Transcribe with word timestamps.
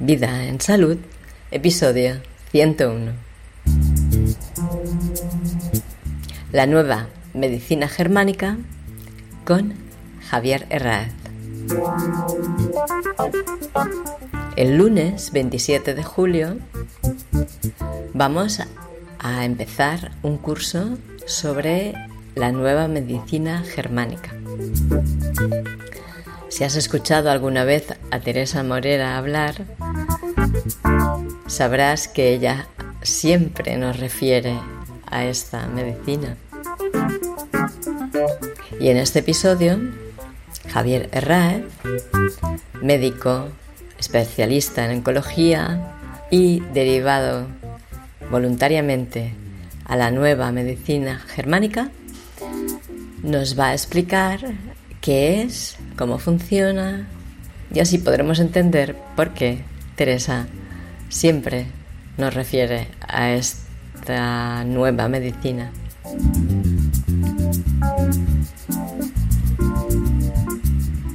Vida 0.00 0.44
en 0.44 0.60
Salud, 0.60 0.96
episodio 1.50 2.22
101. 2.52 3.14
La 6.52 6.66
nueva 6.66 7.08
medicina 7.34 7.88
germánica 7.88 8.58
con 9.44 9.74
Javier 10.30 10.66
Herráez. 10.70 11.12
El 14.54 14.78
lunes 14.78 15.32
27 15.32 15.96
de 15.96 16.04
julio 16.04 16.58
vamos 18.14 18.60
a 19.18 19.44
empezar 19.44 20.12
un 20.22 20.38
curso 20.38 20.96
sobre 21.26 21.94
la 22.36 22.52
nueva 22.52 22.86
medicina 22.86 23.64
germánica. 23.64 24.32
Si 26.48 26.64
has 26.64 26.76
escuchado 26.76 27.30
alguna 27.30 27.64
vez 27.64 27.94
a 28.10 28.20
Teresa 28.20 28.62
Morera 28.62 29.18
hablar, 29.18 29.66
sabrás 31.46 32.08
que 32.08 32.32
ella 32.32 32.66
siempre 33.02 33.76
nos 33.76 33.98
refiere 33.98 34.58
a 35.06 35.24
esta 35.24 35.66
medicina. 35.66 36.36
Y 38.80 38.88
en 38.88 38.96
este 38.96 39.20
episodio, 39.20 39.78
Javier 40.70 41.08
Herráez, 41.12 41.64
médico, 42.80 43.48
especialista 43.98 44.84
en 44.84 44.98
oncología 44.98 45.94
y 46.30 46.60
derivado 46.72 47.46
voluntariamente 48.30 49.34
a 49.84 49.96
la 49.96 50.10
nueva 50.10 50.52
medicina 50.52 51.18
germánica, 51.18 51.90
nos 53.22 53.58
va 53.58 53.68
a 53.68 53.72
explicar 53.74 54.40
qué 55.08 55.40
es, 55.40 55.78
cómo 55.96 56.18
funciona 56.18 57.08
y 57.72 57.80
así 57.80 57.96
podremos 57.96 58.40
entender 58.40 58.94
por 59.16 59.32
qué 59.32 59.62
Teresa 59.96 60.48
siempre 61.08 61.64
nos 62.18 62.34
refiere 62.34 62.88
a 63.00 63.30
esta 63.30 64.64
nueva 64.64 65.08
medicina. 65.08 65.72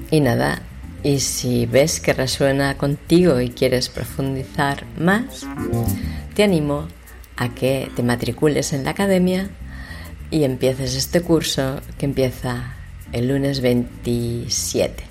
Y 0.09 0.21
nada, 0.21 0.63
y 1.03 1.19
si 1.19 1.67
ves 1.67 1.99
que 1.99 2.13
resuena 2.13 2.75
contigo 2.79 3.41
y 3.41 3.51
quieres 3.51 3.89
profundizar 3.89 4.87
más, 4.97 5.45
te 6.33 6.41
animo 6.41 6.87
a 7.37 7.49
que 7.49 7.91
te 7.95 8.01
matricules 8.01 8.73
en 8.73 8.85
la 8.85 8.89
academia 8.89 9.51
y 10.31 10.45
empieces 10.45 10.95
este 10.95 11.21
curso 11.21 11.79
que 11.99 12.07
empieza 12.07 12.72
el 13.13 13.27
lunes 13.27 13.61
27. 13.61 15.03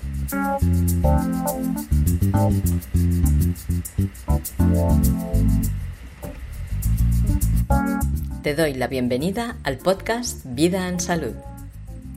Te 8.43 8.55
doy 8.55 8.73
la 8.73 8.87
bienvenida 8.87 9.55
al 9.63 9.77
podcast 9.77 10.41
Vida 10.43 10.89
en 10.89 10.99
Salud, 10.99 11.33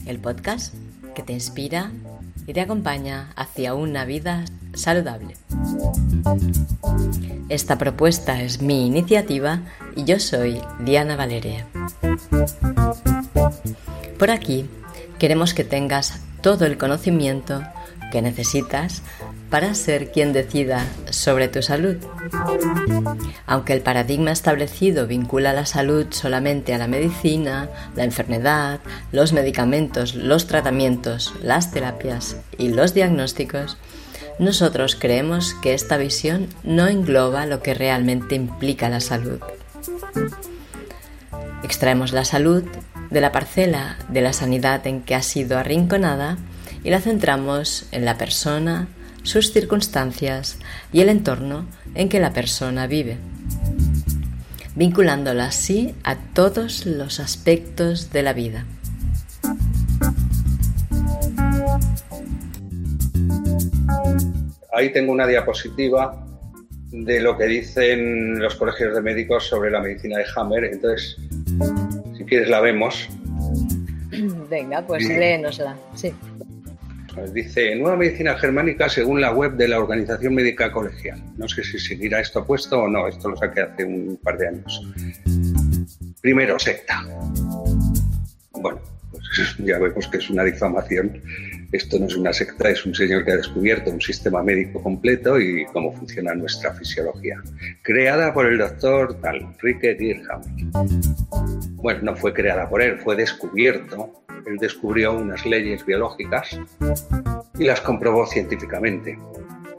el 0.07 0.19
podcast 0.19 0.75
que 1.15 1.23
te 1.23 1.33
inspira 1.33 1.93
y 2.49 2.53
te 2.53 2.61
acompaña 2.61 3.31
hacia 3.37 3.75
una 3.75 4.05
vida 4.05 4.45
saludable. 4.75 5.37
Esta 7.49 7.79
propuesta 7.79 8.43
es 8.43 8.61
mi 8.61 8.89
iniciativa 8.89 9.61
y 9.95 10.03
yo 10.03 10.19
soy 10.19 10.61
Diana 10.81 11.15
Valeria. 11.15 11.65
Por 14.19 14.31
aquí 14.33 14.69
queremos 15.19 15.55
que 15.55 15.65
tengas 15.65 16.21
todo 16.41 16.67
el 16.67 16.79
conocimiento 16.79 17.63
que 18.13 18.23
necesitas 18.23 19.03
para 19.51 19.75
ser 19.75 20.11
quien 20.11 20.33
decida 20.33 20.87
sobre 21.11 21.49
tu 21.49 21.63
salud. 21.63 21.97
Aunque 23.47 23.73
el 23.73 23.81
paradigma 23.81 24.33
establecido 24.33 25.07
vincula 25.07 25.53
la 25.53 25.67
salud 25.67 26.07
solamente 26.11 26.75
a 26.75 26.79
la 26.79 26.89
medicina, 26.89 27.69
la 27.95 28.05
enfermedad, 28.05 28.81
los 29.13 29.33
medicamentos, 29.33 30.15
los 30.15 30.47
tratamientos, 30.47 31.35
las 31.43 31.71
terapias 31.71 32.37
y 32.59 32.69
los 32.69 32.95
diagnósticos, 32.95 33.77
nosotros 34.39 34.97
creemos 34.97 35.55
que 35.55 35.75
esta 35.75 35.97
visión 35.97 36.49
no 36.63 36.89
engloba 36.89 37.47
lo 37.47 37.63
que 37.63 37.75
realmente 37.75 38.35
implica 38.35 38.89
la 38.89 39.01
salud. 39.01 39.41
Extraemos 41.63 42.13
la 42.13 42.25
salud 42.25 42.65
de 43.11 43.21
la 43.21 43.33
parcela 43.33 43.97
de 44.09 44.21
la 44.21 44.33
sanidad 44.33 44.87
en 44.87 45.03
que 45.03 45.15
ha 45.15 45.23
sido 45.23 45.59
arrinconada 45.59 46.39
y 46.85 46.91
la 46.91 47.01
centramos 47.01 47.87
en 47.93 48.05
la 48.05 48.17
persona, 48.19 48.89
sus 49.23 49.53
circunstancias 49.53 50.59
y 50.93 51.01
el 51.01 51.09
entorno 51.09 51.67
en 51.95 52.09
que 52.09 52.21
la 52.21 52.33
persona 52.33 52.87
vive, 52.87 53.19
vinculándola 54.75 55.47
así 55.47 55.95
a 56.05 56.17
todos 56.17 56.87
los 56.87 57.21
aspectos 57.21 58.13
de 58.13 58.23
la 58.23 58.33
vida. 58.33 58.65
Ahí 64.73 64.93
tengo 64.93 65.13
una 65.13 65.27
diapositiva 65.27 66.23
de 66.91 67.21
lo 67.21 67.37
que 67.37 67.47
dicen 67.47 68.39
los 68.39 68.55
colegios 68.57 68.95
de 68.95 69.03
médicos 69.03 69.47
sobre 69.47 69.71
la 69.71 69.81
medicina 69.81 70.19
de 70.19 70.25
Hammer. 70.37 70.65
Entonces, 70.65 71.17
si 72.27 72.31
quieres 72.31 72.49
la 72.49 72.61
vemos. 72.61 73.09
Venga, 74.51 74.85
pues 74.85 75.09
léenosla. 75.09 75.77
Sí. 75.95 76.13
Dice, 77.33 77.77
nueva 77.77 77.97
medicina 77.97 78.37
germánica 78.37 78.89
según 78.89 79.21
la 79.21 79.33
web 79.33 79.53
de 79.53 79.69
la 79.69 79.79
Organización 79.79 80.35
Médica 80.35 80.71
Colegial. 80.71 81.23
No 81.39 81.49
sé 81.49 81.65
si 81.65 81.79
seguirá 81.79 82.21
esto 82.21 82.45
puesto 82.45 82.83
o 82.83 82.89
no, 82.89 83.09
esto 83.09 83.31
lo 83.31 83.37
saqué 83.37 83.63
hace 83.63 83.85
un 83.85 84.19
par 84.23 84.37
de 84.37 84.49
años. 84.49 84.87
Primero, 86.21 86.59
secta. 86.59 87.03
Bueno, 88.53 88.81
pues 89.11 89.57
ya 89.59 89.79
vemos 89.79 90.07
que 90.09 90.19
es 90.19 90.29
una 90.29 90.45
difamación. 90.45 91.23
Esto 91.73 91.99
no 91.99 92.07
es 92.07 92.17
una 92.17 92.33
secta, 92.33 92.71
es 92.71 92.85
un 92.87 92.95
señor 92.95 93.25
que 93.25 93.33
ha 93.33 93.37
descubierto 93.37 93.91
un 93.91 94.01
sistema 94.01 94.43
médico 94.43 94.83
completo 94.83 95.41
y 95.41 95.65
cómo 95.67 95.93
funciona 95.93 96.35
nuestra 96.35 96.73
fisiología. 96.75 97.43
Creada 97.83 98.33
por 98.33 98.47
el 98.47 98.59
doctor 98.59 99.19
Enrique 99.25 99.95
Dirham. 99.95 100.43
Bueno, 101.75 102.01
no 102.03 102.17
fue 102.17 102.33
creada 102.33 102.69
por 102.69 102.83
él, 102.83 102.99
fue 102.99 103.17
descubierto 103.17 104.27
él 104.47 104.59
descubrió 104.59 105.13
unas 105.13 105.45
leyes 105.45 105.85
biológicas 105.85 106.59
y 107.59 107.65
las 107.65 107.81
comprobó 107.81 108.27
científicamente. 108.27 109.19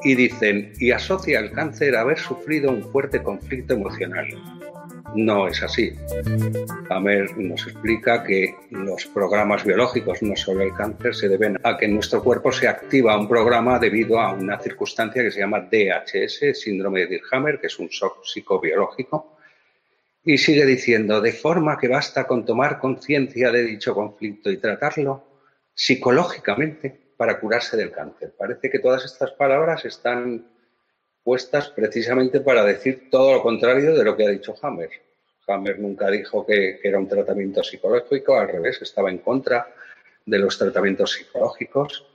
Y 0.04 0.16
dicen, 0.16 0.74
y 0.78 0.92
asocia 0.92 1.40
el 1.40 1.52
cáncer 1.52 1.96
a 1.96 2.02
haber 2.02 2.20
sufrido 2.20 2.70
un 2.70 2.84
fuerte 2.92 3.24
conflicto 3.24 3.74
emocional. 3.74 4.28
No 5.18 5.48
es 5.48 5.64
así. 5.64 5.94
Hammer 6.92 7.36
nos 7.40 7.66
explica 7.66 8.24
que 8.24 8.56
los 8.70 9.08
programas 9.08 9.66
biológicos, 9.66 10.22
no 10.22 10.36
solo 10.36 10.62
el 10.62 10.76
cáncer, 10.76 11.16
se 11.16 11.28
deben 11.28 11.58
a 11.64 11.76
que 11.76 11.86
en 11.86 11.96
nuestro 11.96 12.24
cuerpo 12.24 12.52
se 12.52 12.68
activa 12.68 13.18
un 13.18 13.28
programa 13.28 13.80
debido 13.80 14.20
a 14.20 14.34
una 14.34 14.60
circunstancia 14.60 15.24
que 15.24 15.32
se 15.32 15.40
llama 15.40 15.68
DHS, 15.72 16.62
síndrome 16.62 17.00
de 17.00 17.08
Dirhammer, 17.08 17.60
que 17.60 17.66
es 17.66 17.80
un 17.80 17.88
shock 17.88 18.24
psicobiológico, 18.24 19.40
y 20.24 20.38
sigue 20.38 20.68
diciendo, 20.68 21.20
de 21.20 21.32
forma 21.32 21.80
que 21.80 21.88
basta 21.88 22.28
con 22.28 22.46
tomar 22.46 22.78
conciencia 22.78 23.52
de 23.52 23.64
dicho 23.64 23.96
conflicto 23.96 24.52
y 24.52 24.58
tratarlo 24.58 25.24
psicológicamente 25.74 26.96
para 27.18 27.40
curarse 27.40 27.76
del 27.76 27.92
cáncer. 27.92 28.36
Parece 28.38 28.70
que 28.70 28.78
todas 28.78 29.04
estas 29.04 29.32
palabras 29.32 29.84
están 29.84 30.46
puestas 31.24 31.70
precisamente 31.70 32.40
para 32.40 32.64
decir 32.64 33.10
todo 33.10 33.34
lo 33.34 33.42
contrario 33.42 33.96
de 33.96 34.04
lo 34.04 34.16
que 34.16 34.28
ha 34.28 34.30
dicho 34.30 34.54
Hammer. 34.62 35.07
Hammer 35.48 35.80
nunca 35.80 36.10
dijo 36.10 36.46
que, 36.46 36.80
era 36.84 37.00
un 37.00 37.08
tratamiento 37.08 37.64
psicológico, 37.64 38.38
al 38.38 38.50
revés, 38.50 38.82
estaba 38.82 39.10
en 39.10 39.20
contra 39.20 39.74
de 40.26 40.40
los 40.40 40.58
tratamientos 40.58 41.14
psicológicos. 41.14 42.06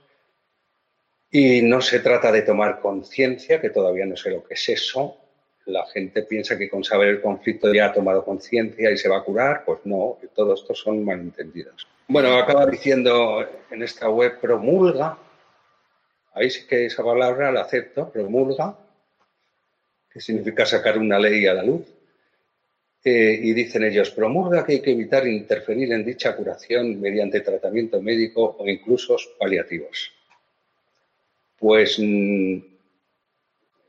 Y 1.31 1.63
no 1.63 1.81
se 1.81 1.99
trata 1.99 2.31
de 2.31 2.43
tomar 2.43 2.79
conciencia, 2.79 3.59
que 3.59 3.71
todavía 3.71 4.05
no 4.05 4.15
sé 4.15 4.29
lo 4.29 4.43
que 4.43 4.53
es 4.53 4.69
eso, 4.69 5.17
la 5.65 5.85
gente 5.87 6.23
piensa 6.23 6.57
que 6.57 6.69
con 6.69 6.83
saber 6.83 7.07
el 7.07 7.21
conflicto 7.21 7.73
ya 7.73 7.87
ha 7.87 7.93
tomado 7.93 8.23
conciencia 8.23 8.91
y 8.91 8.97
se 8.97 9.09
va 9.09 9.17
a 9.17 9.23
curar, 9.23 9.63
pues 9.65 9.79
no, 9.85 10.17
todo 10.35 10.53
esto 10.53 10.75
son 10.75 11.03
malentendidos. 11.03 11.87
Bueno, 12.07 12.37
acaba 12.37 12.65
diciendo 12.65 13.47
en 13.71 13.81
esta 13.81 14.09
web 14.09 14.39
promulga, 14.39 15.17
ahí 16.33 16.49
sí 16.49 16.67
que 16.67 16.85
esa 16.85 17.03
palabra 17.03 17.51
la 17.51 17.61
acepto, 17.61 18.11
promulga, 18.11 18.77
que 20.11 20.19
significa 20.19 20.65
sacar 20.65 20.97
una 20.97 21.17
ley 21.17 21.47
a 21.47 21.53
la 21.53 21.63
luz, 21.63 21.87
eh, 23.03 23.39
y 23.41 23.53
dicen 23.53 23.83
ellos, 23.83 24.11
promulga 24.11 24.65
que 24.65 24.73
hay 24.73 24.81
que 24.81 24.91
evitar 24.91 25.27
interferir 25.27 25.91
en 25.91 26.05
dicha 26.05 26.35
curación 26.35 27.01
mediante 27.01 27.41
tratamiento 27.41 28.01
médico 28.01 28.55
o 28.57 28.67
incluso 28.67 29.17
paliativos. 29.37 30.13
Pues 31.59 31.99
mm, 31.99 32.59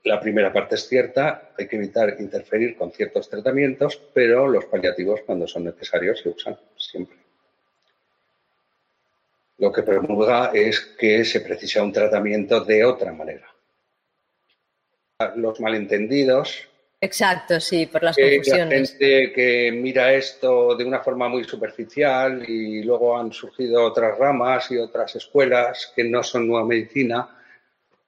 la 0.05 0.21
primera 0.21 0.53
parte 0.53 0.75
es 0.75 0.89
cierta, 0.89 1.53
hay 1.57 1.67
que 1.67 1.77
evitar 1.77 2.17
interferir 2.19 2.77
con 2.77 2.93
ciertos 2.93 3.29
tratamientos, 3.31 4.01
pero 4.13 4.49
los 4.49 4.65
paliativos 4.67 5.21
cuando 5.25 5.47
son 5.47 5.65
necesarios 5.65 6.21
se 6.21 6.29
usan 6.29 6.59
siempre. 6.77 7.17
Lo 9.59 9.73
que 9.73 9.83
promulga 9.83 10.51
es 10.53 10.81
que 10.81 11.25
se 11.25 11.41
precisa 11.41 11.83
un 11.83 11.93
tratamiento 11.93 12.65
de 12.65 12.85
otra 12.85 13.13
manera. 13.13 13.49
los 15.37 15.61
malentendidos. 15.61 16.69
Exacto, 17.05 17.61
sí, 17.61 17.85
por 17.85 18.03
las 18.03 18.17
confusiones. 18.17 18.93
gente 18.93 19.33
que 19.33 19.71
mira 19.73 20.15
esto 20.15 20.75
de 20.75 20.85
una 20.85 21.01
forma 21.01 21.29
muy 21.29 21.45
superficial 21.45 22.49
y 22.49 22.83
luego 22.83 23.19
han 23.19 23.31
surgido 23.31 23.85
otras 23.85 24.19
ramas 24.19 24.71
y 24.71 24.79
otras 24.79 25.15
escuelas 25.17 25.93
que 25.95 26.05
no 26.05 26.23
son 26.23 26.49
nueva 26.49 26.67
medicina, 26.67 27.29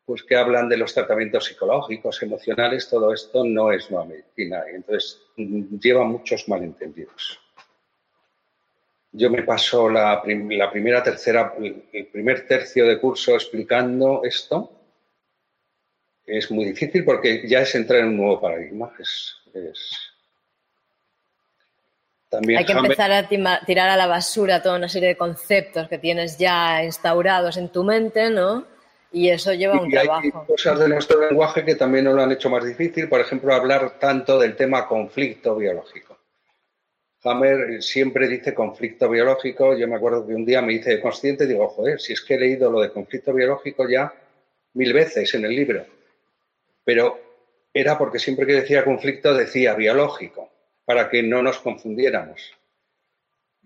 pues 0.05 0.23
que 0.23 0.35
hablan 0.35 0.69
de 0.71 0.79
los 0.79 0.95
tratamientos 0.95 1.45
psicológicos, 1.45 2.23
emocionales, 2.23 2.89
todo 2.89 3.13
esto 3.13 3.45
no 3.45 3.71
es 3.71 3.91
nueva 3.91 4.07
medicina. 4.07 4.65
Y 4.73 4.77
entonces 4.77 5.21
lleva 5.37 6.05
muchos 6.05 6.49
malentendidos. 6.49 7.39
Yo 9.13 9.29
me 9.29 9.43
paso 9.43 9.91
la, 9.91 10.23
la 10.25 10.71
primera, 10.71 11.03
tercera, 11.03 11.55
el 11.59 12.07
primer 12.07 12.47
tercio 12.47 12.87
de 12.87 12.99
curso 12.99 13.35
explicando 13.35 14.23
esto 14.25 14.76
es 16.27 16.51
muy 16.51 16.65
difícil 16.65 17.05
porque 17.05 17.47
ya 17.47 17.61
es 17.61 17.75
entrar 17.75 18.01
en 18.01 18.09
un 18.09 18.17
nuevo 18.17 18.41
paradigma. 18.41 18.93
También 22.29 22.59
Hay 22.59 22.65
que 22.65 22.73
empezar 22.73 23.13
a 23.13 23.29
tirar 23.29 23.89
a 23.89 23.97
la 23.97 24.09
basura 24.09 24.61
toda 24.61 24.77
una 24.77 24.89
serie 24.89 25.11
de 25.11 25.17
conceptos 25.17 25.89
que 25.89 25.99
tienes 25.99 26.37
ya 26.37 26.83
instaurados 26.83 27.57
en 27.57 27.69
tu 27.69 27.85
mente, 27.85 28.29
¿no? 28.31 28.67
Y 29.13 29.31
eso 29.31 29.55
lleva 29.55 29.81
un 29.81 29.91
trabajo. 29.91 30.21
Hay 30.25 30.47
cosas 30.47 30.81
de 30.81 30.89
nuestro 30.89 31.27
lenguaje 31.27 31.65
que 31.65 31.77
también 31.77 32.05
nos 32.05 32.15
lo 32.15 32.23
han 32.23 32.33
hecho 32.33 32.51
más 32.51 32.65
difícil, 32.65 33.09
por 33.09 33.21
ejemplo, 33.21 33.55
hablar 33.55 33.99
tanto 34.01 34.39
del 34.39 34.57
tema 34.57 34.89
conflicto 34.89 35.55
biológico. 35.55 36.19
Hammer 37.23 37.83
siempre 37.83 38.29
dice 38.29 38.53
conflicto 38.53 39.09
biológico. 39.09 39.77
Yo 39.77 39.89
me 39.89 39.97
acuerdo 39.97 40.27
que 40.27 40.35
un 40.35 40.45
día 40.45 40.61
me 40.61 40.75
hice 40.75 41.01
consciente 41.01 41.45
y 41.45 41.49
digo, 41.49 41.69
joder, 41.69 42.01
si 42.01 42.13
es 42.13 42.21
que 42.21 42.35
he 42.35 42.39
leído 42.39 42.71
lo 42.71 42.81
de 42.81 42.91
conflicto 42.91 43.33
biológico 43.33 43.89
ya 43.89 44.13
mil 44.75 44.93
veces 44.93 45.33
en 45.35 45.45
el 45.45 45.57
libro 45.57 45.96
pero 46.87 47.21
era 47.75 47.99
porque 47.99 48.21
siempre 48.21 48.47
que 48.47 48.53
decía 48.53 48.85
conflicto 48.85 49.35
decía 49.35 49.75
biológico, 49.75 50.49
para 50.85 51.11
que 51.11 51.21
no 51.21 51.43
nos 51.43 51.59
confundiéramos. 51.59 52.53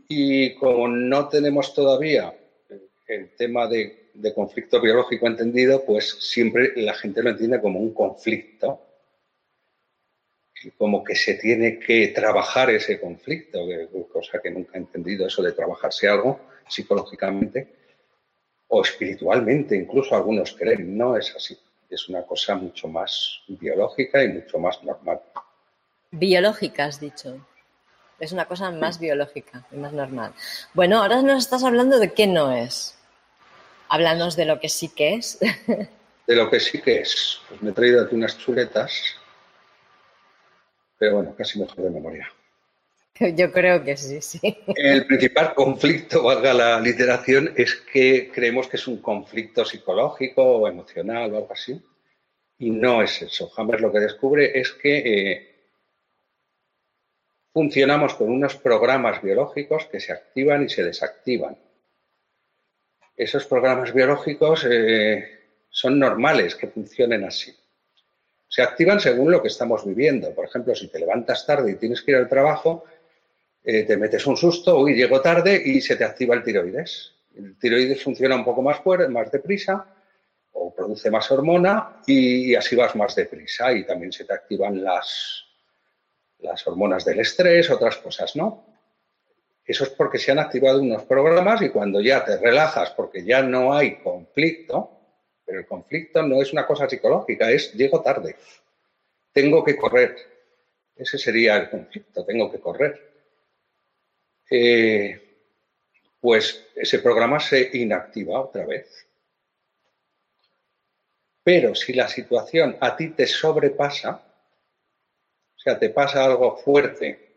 Y 0.08 0.54
como 0.54 0.88
no 0.88 1.28
tenemos 1.28 1.74
todavía 1.74 2.34
el 3.06 3.34
tema 3.36 3.68
de, 3.68 4.10
conflicto 4.34 4.80
biológico 4.80 5.26
entendido, 5.26 5.84
pues 5.84 6.08
siempre 6.18 6.72
la 6.76 6.94
gente 6.94 7.22
lo 7.22 7.28
entiende 7.28 7.60
como 7.60 7.78
un 7.78 7.92
conflicto, 7.92 8.80
como 10.78 11.04
que 11.04 11.14
se 11.14 11.34
tiene 11.34 11.78
que 11.78 12.08
trabajar 12.08 12.70
ese 12.70 12.98
conflicto, 12.98 13.60
cosa 14.10 14.40
que 14.42 14.50
nunca 14.50 14.78
he 14.78 14.78
entendido 14.78 15.26
eso 15.26 15.42
de 15.42 15.52
trabajarse 15.52 16.08
algo 16.08 16.40
psicológicamente 16.66 17.68
o 18.68 18.82
espiritualmente, 18.82 19.76
incluso 19.76 20.16
algunos 20.16 20.54
creen, 20.54 20.96
no 20.96 21.18
es 21.18 21.34
así 21.36 21.58
es 21.90 22.08
una 22.08 22.22
cosa 22.22 22.54
mucho 22.54 22.88
más 22.88 23.40
biológica 23.48 24.22
y 24.22 24.28
mucho 24.28 24.58
más 24.58 24.82
normal. 24.82 25.20
Biológica, 26.12 26.84
has 26.84 27.00
dicho. 27.00 27.44
Es 28.18 28.32
una 28.32 28.44
cosa 28.46 28.70
más 28.70 29.00
biológica 29.00 29.66
y 29.72 29.76
más 29.76 29.92
normal. 29.92 30.32
Bueno, 30.74 31.02
ahora 31.02 31.22
nos 31.22 31.38
estás 31.44 31.64
hablando 31.64 31.98
de 31.98 32.12
qué 32.12 32.26
no 32.26 32.52
es. 32.52 32.96
Háblanos 33.88 34.36
de 34.36 34.44
lo 34.44 34.60
que 34.60 34.68
sí 34.68 34.88
que 34.88 35.14
es. 35.14 35.38
De 36.26 36.36
lo 36.36 36.48
que 36.48 36.60
sí 36.60 36.80
que 36.80 37.00
es. 37.00 37.40
Pues 37.48 37.60
me 37.60 37.70
he 37.70 37.72
traído 37.72 38.04
aquí 38.04 38.14
unas 38.14 38.38
chuletas, 38.38 38.92
pero 40.96 41.16
bueno, 41.16 41.34
casi 41.34 41.58
mejor 41.58 41.82
de 41.82 41.90
memoria. 41.90 42.30
Yo 43.36 43.52
creo 43.52 43.82
que 43.84 43.96
sí, 43.96 44.20
sí. 44.20 44.40
El 44.76 45.06
principal 45.06 45.54
conflicto, 45.54 46.22
valga 46.22 46.54
la 46.54 46.80
literación, 46.80 47.52
es 47.56 47.74
que 47.74 48.30
creemos 48.32 48.68
que 48.68 48.76
es 48.76 48.86
un 48.86 49.00
conflicto 49.00 49.64
psicológico 49.64 50.42
o 50.42 50.68
emocional 50.68 51.32
o 51.32 51.38
algo 51.38 51.52
así. 51.52 51.80
Y 52.58 52.70
no 52.70 53.02
es 53.02 53.22
eso. 53.22 53.50
Hammer 53.56 53.80
lo 53.80 53.92
que 53.92 54.00
descubre 54.00 54.58
es 54.58 54.72
que 54.72 54.98
eh, 54.98 55.50
funcionamos 57.52 58.14
con 58.14 58.30
unos 58.30 58.56
programas 58.56 59.22
biológicos 59.22 59.86
que 59.86 60.00
se 60.00 60.12
activan 60.12 60.64
y 60.64 60.68
se 60.68 60.84
desactivan. 60.84 61.58
Esos 63.16 63.46
programas 63.46 63.92
biológicos 63.92 64.66
eh, 64.70 65.40
son 65.68 65.98
normales 65.98 66.54
que 66.54 66.68
funcionen 66.68 67.24
así. 67.24 67.54
Se 68.48 68.62
activan 68.62 68.98
según 68.98 69.30
lo 69.30 69.40
que 69.40 69.48
estamos 69.48 69.86
viviendo. 69.86 70.34
Por 70.34 70.44
ejemplo, 70.44 70.74
si 70.74 70.88
te 70.88 70.98
levantas 70.98 71.46
tarde 71.46 71.72
y 71.72 71.76
tienes 71.76 72.02
que 72.02 72.10
ir 72.12 72.16
al 72.16 72.28
trabajo, 72.28 72.84
eh, 73.62 73.84
te 73.84 73.96
metes 73.96 74.26
un 74.26 74.36
susto, 74.36 74.78
uy, 74.78 74.94
llego 74.94 75.20
tarde 75.20 75.60
y 75.62 75.80
se 75.80 75.96
te 75.96 76.04
activa 76.04 76.34
el 76.34 76.42
tiroides. 76.42 77.12
El 77.36 77.58
tiroides 77.58 78.02
funciona 78.02 78.34
un 78.34 78.44
poco 78.44 78.62
más 78.62 78.80
fuerte, 78.80 79.08
más 79.08 79.30
deprisa, 79.30 79.86
o 80.52 80.74
produce 80.74 81.10
más 81.10 81.30
hormona 81.30 82.00
y, 82.06 82.54
así 82.54 82.74
vas 82.74 82.96
más 82.96 83.14
deprisa. 83.14 83.72
Y 83.72 83.84
también 83.84 84.12
se 84.12 84.24
te 84.24 84.32
activan 84.32 84.82
las, 84.82 85.44
las 86.38 86.66
hormonas 86.66 87.04
del 87.04 87.20
estrés, 87.20 87.70
otras 87.70 87.98
cosas, 87.98 88.34
¿no? 88.36 88.64
Eso 89.64 89.84
es 89.84 89.90
porque 89.90 90.18
se 90.18 90.32
han 90.32 90.38
activado 90.38 90.80
unos 90.80 91.04
programas 91.04 91.62
y 91.62 91.68
cuando 91.68 92.00
ya 92.00 92.24
te 92.24 92.38
relajas 92.38 92.90
porque 92.90 93.24
ya 93.24 93.42
no 93.42 93.72
hay 93.72 93.96
conflicto, 93.98 94.90
pero 95.44 95.60
el 95.60 95.66
conflicto 95.66 96.22
no 96.22 96.42
es 96.42 96.52
una 96.52 96.66
cosa 96.66 96.88
psicológica, 96.88 97.50
es 97.50 97.72
llego 97.74 98.00
tarde, 98.00 98.36
tengo 99.32 99.62
que 99.62 99.76
correr. 99.76 100.16
Ese 100.96 101.18
sería 101.18 101.56
el 101.56 101.70
conflicto, 101.70 102.24
tengo 102.24 102.50
que 102.50 102.58
correr. 102.58 103.09
Eh, 104.50 105.30
pues 106.20 106.66
ese 106.74 106.98
programa 106.98 107.38
se 107.38 107.70
inactiva 107.72 108.40
otra 108.40 108.66
vez. 108.66 109.06
Pero 111.42 111.74
si 111.74 111.92
la 111.94 112.08
situación 112.08 112.76
a 112.80 112.96
ti 112.96 113.10
te 113.10 113.26
sobrepasa, 113.26 114.22
o 115.56 115.58
sea, 115.58 115.78
te 115.78 115.90
pasa 115.90 116.24
algo 116.24 116.56
fuerte 116.56 117.30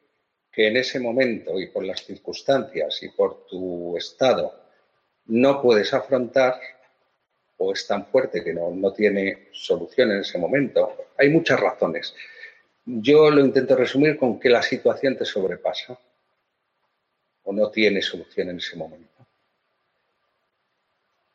que 0.51 0.67
en 0.67 0.77
ese 0.77 0.99
momento 0.99 1.59
y 1.59 1.67
por 1.67 1.85
las 1.85 2.03
circunstancias 2.03 3.01
y 3.03 3.09
por 3.09 3.45
tu 3.47 3.95
estado 3.97 4.61
no 5.25 5.61
puedes 5.61 5.93
afrontar, 5.93 6.59
o 7.57 7.71
es 7.71 7.87
tan 7.87 8.07
fuerte 8.07 8.43
que 8.43 8.53
no, 8.53 8.71
no 8.71 8.91
tiene 8.91 9.47
solución 9.53 10.11
en 10.11 10.19
ese 10.19 10.37
momento, 10.37 10.95
hay 11.17 11.29
muchas 11.29 11.59
razones. 11.59 12.13
Yo 12.85 13.31
lo 13.31 13.39
intento 13.39 13.75
resumir 13.75 14.17
con 14.17 14.39
que 14.39 14.49
la 14.49 14.61
situación 14.61 15.17
te 15.17 15.23
sobrepasa 15.23 15.97
o 17.43 17.53
no 17.53 17.69
tiene 17.69 18.01
solución 18.01 18.49
en 18.49 18.57
ese 18.57 18.75
momento. 18.75 19.09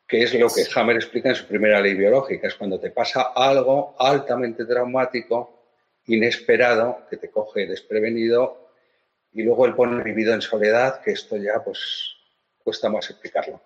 Que 0.07 0.23
es 0.23 0.33
lo 0.33 0.47
que 0.49 0.65
Hammer 0.75 0.95
explica 0.95 1.29
en 1.29 1.35
su 1.35 1.45
primera 1.45 1.79
ley 1.79 1.93
biológica, 1.93 2.47
es 2.47 2.55
cuando 2.55 2.79
te 2.79 2.89
pasa 2.89 3.31
algo 3.35 3.95
altamente 3.99 4.65
traumático, 4.65 5.65
inesperado, 6.07 7.05
que 7.09 7.17
te 7.17 7.29
coge 7.29 7.67
desprevenido 7.67 8.71
y 9.31 9.43
luego 9.43 9.67
él 9.67 9.75
pone 9.75 10.03
vivido 10.03 10.33
en 10.33 10.41
soledad, 10.41 11.01
que 11.01 11.11
esto 11.11 11.37
ya 11.37 11.63
pues 11.63 12.15
cuesta 12.63 12.89
más 12.89 13.07
explicarlo. 13.11 13.61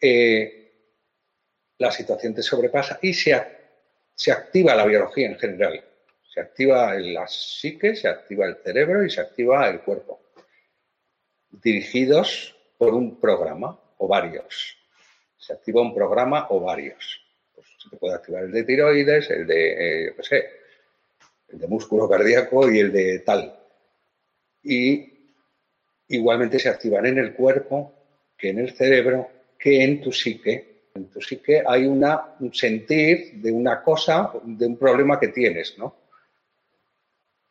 Eh, 0.00 0.62
la 1.78 1.92
situación 1.92 2.34
te 2.34 2.42
sobrepasa 2.42 2.98
y 3.00 3.14
se, 3.14 3.40
se 4.12 4.32
activa 4.32 4.74
la 4.74 4.86
biología 4.86 5.28
en 5.28 5.38
general. 5.38 5.84
Se 6.34 6.40
activa 6.40 6.94
la 6.94 7.28
psique, 7.28 7.94
se 7.94 8.08
activa 8.08 8.46
el 8.46 8.56
cerebro 8.56 9.04
y 9.04 9.10
se 9.10 9.20
activa 9.20 9.68
el 9.68 9.80
cuerpo 9.82 10.25
dirigidos 11.50 12.56
por 12.78 12.94
un 12.94 13.20
programa 13.20 13.78
o 13.98 14.08
varios. 14.08 14.76
Se 15.36 15.52
activa 15.52 15.80
un 15.80 15.94
programa 15.94 16.46
o 16.50 16.60
varios. 16.60 17.22
Pues 17.54 17.66
se 17.78 17.96
puede 17.96 18.14
activar 18.14 18.44
el 18.44 18.52
de 18.52 18.64
tiroides, 18.64 19.30
el 19.30 19.46
de, 19.46 20.06
eh, 20.08 20.14
sé, 20.20 20.44
el 21.48 21.58
de 21.58 21.68
músculo 21.68 22.08
cardíaco 22.08 22.70
y 22.70 22.78
el 22.80 22.92
de 22.92 23.20
tal. 23.20 23.58
Y 24.62 25.12
igualmente 26.08 26.58
se 26.58 26.68
activan 26.68 27.06
en 27.06 27.18
el 27.18 27.34
cuerpo, 27.34 27.92
que 28.36 28.50
en 28.50 28.58
el 28.58 28.72
cerebro, 28.72 29.28
que 29.58 29.82
en 29.82 30.00
tu 30.00 30.12
psique. 30.12 30.90
En 30.94 31.10
tu 31.10 31.20
psique 31.20 31.62
hay 31.66 31.86
una, 31.86 32.36
un 32.40 32.52
sentir 32.52 33.34
de 33.34 33.52
una 33.52 33.82
cosa, 33.82 34.32
de 34.42 34.66
un 34.66 34.76
problema 34.76 35.20
que 35.20 35.28
tienes, 35.28 35.78
¿no? 35.78 36.05